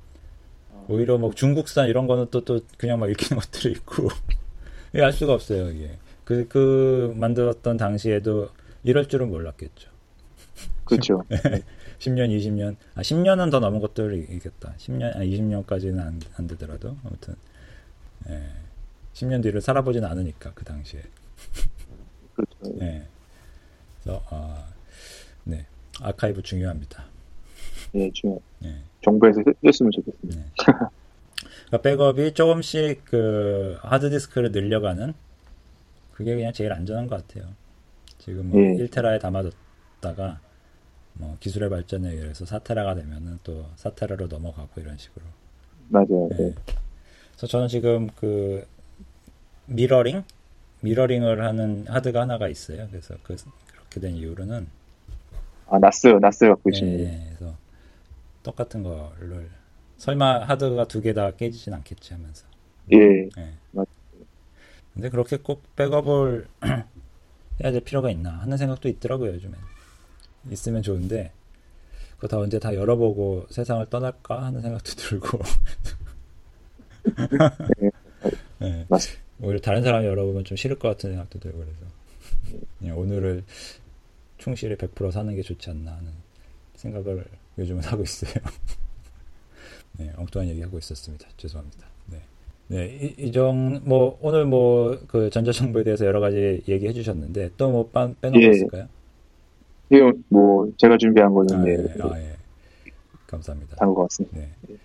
[0.89, 4.09] 오히려 뭐 중국산 이런 거는 또 또 그냥 막 읽히는 것들이 있고
[4.93, 5.93] 이게 알 수가 없어요 이게.
[6.25, 8.51] 그, 그 만들었던 당시에도
[8.85, 9.91] 이럴 줄은 몰랐겠죠.
[10.85, 11.25] 그렇죠.
[12.01, 14.75] 10년, 20년, 아, 10년은 더 넘은 것들이 있겠다.
[14.79, 16.97] 10년, 아, 20년까지는 안, 안 되더라도.
[17.05, 17.35] 아무튼,
[18.31, 18.41] 예.
[19.15, 21.03] 10년 뒤를 살아보지는 않으니까, 그 당시에.
[22.35, 22.81] 그렇죠.
[22.81, 23.07] 예.
[24.03, 24.67] 그래서, 아,
[25.45, 25.67] 네.
[26.01, 27.05] 아카이브 중요합니다.
[27.95, 28.39] 예, 중요.
[28.65, 28.77] 예.
[29.03, 30.41] 정부에서 했으면 좋겠습니다.
[30.41, 30.47] 네.
[31.67, 35.15] 그러니까 백업이 조금씩 그 하드디스크를 늘려가는
[36.13, 37.51] 그게 그냥 제일 안전한 것 같아요.
[38.19, 38.75] 지금 뭐 예.
[38.75, 40.41] 1테라에 담아뒀다가
[41.15, 45.25] 뭐 기술의 발전에 의해서 4테라가 되면은 또 4테라로 넘어가고 이런 식으로.
[45.89, 46.29] 맞아요.
[46.33, 46.37] 예.
[46.37, 46.55] 네.
[47.33, 48.67] 그래서 저는 지금 그
[49.71, 50.25] 미러링
[50.83, 52.89] 미러링을 하는 하드가 하나가 있어요.
[52.91, 53.37] 그래서 그
[53.73, 54.69] 그렇게 된 이유로는
[55.67, 57.57] 아, 나스, 나스 갖고 예, 계시는 예, 그래서
[58.43, 59.51] 똑같은 거를
[59.99, 62.47] 설마 하드가 두 개 다 깨지진 않겠지 하면서.
[62.93, 63.31] 예.
[63.39, 63.59] 예.
[63.73, 63.89] 맞-
[64.95, 66.47] 근데 그렇게 꼭 백업을
[67.63, 69.55] 해야 될 필요가 있나 하는 생각도 있더라고요, 요즘엔.
[70.51, 71.33] 있으면 좋은데,
[72.17, 75.41] 그거 다 언제 다 열어보고 세상을 떠날까 하는 생각도 들고.
[78.63, 78.87] 예.
[78.89, 79.30] 맞습니다.
[79.43, 82.61] 오히려 다른 사람이 열어보면 좀 싫을 것 같은 생각도 들고 그래서.
[82.79, 83.45] 그냥 오늘을
[84.39, 86.11] 충실히 100% 사는 게 좋지 않나 하는
[86.75, 87.25] 생각을
[87.59, 88.33] 요즘은 하고 있어요.
[89.99, 91.29] 네, 엉뚱한 얘기 하고 있었습니다.
[91.37, 91.87] 죄송합니다.
[92.07, 92.19] 네.
[92.69, 97.91] 네, 이, 이정, 뭐, 오늘 뭐, 그 전자정보에 대해서 여러 가지 얘기해 주셨는데, 또 뭐,
[97.91, 98.87] 거 예.
[99.91, 102.37] 이거 뭐 제가 준비한 거는 아, 예, 예, 아, 예.
[103.27, 103.77] 감사합니다.
[103.77, 104.39] 다른 것 같습니다.
[104.39, 104.77] 네.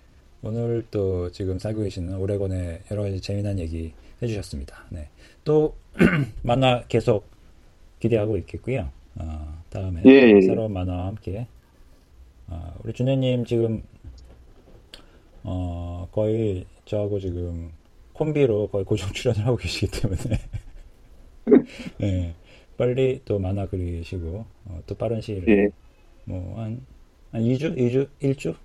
[0.42, 3.94] 오늘 또 지금 살고 계시는 오레곤의 여러 가지 재미난 얘기
[4.26, 4.86] 해주셨습니다.
[4.90, 5.10] 네.
[5.44, 5.76] 또
[6.44, 7.30] 만화 계속
[8.00, 8.90] 기대하고 있겠고요.
[9.16, 10.42] 어, 다음에 예, 예, 예.
[10.42, 11.48] 새로운 만화와 함께
[12.48, 13.82] 아, 우리 준혜님 지금
[15.44, 17.72] 어, 거의 저하고 지금
[18.14, 20.40] 콤비로 거의 고정 출연을 하고 계시기 때문에
[22.00, 22.36] 네,
[22.78, 25.70] 빨리 또 만화 그리시고 어, 또 빠른 시일에 예.
[26.26, 26.82] 뭐한
[27.32, 28.56] 한 2주, 2주, 1주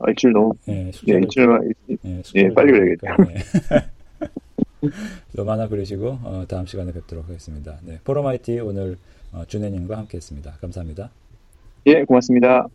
[0.00, 1.72] 아, 일주일 너무 예, 예, 숙제를 일주일만
[2.04, 3.12] 예, 숙제를 빨리 좀 그래야겠다.
[3.76, 3.91] 하
[5.36, 7.78] 또 만화 그리시고 어, 다음 시간에 뵙도록 하겠습니다.
[7.82, 8.98] 네, 포로마이티 오늘
[9.32, 10.58] 어, 준혜님과 함께했습니다.
[10.60, 11.10] 감사합니다.
[11.86, 12.68] 예, 고맙습니다.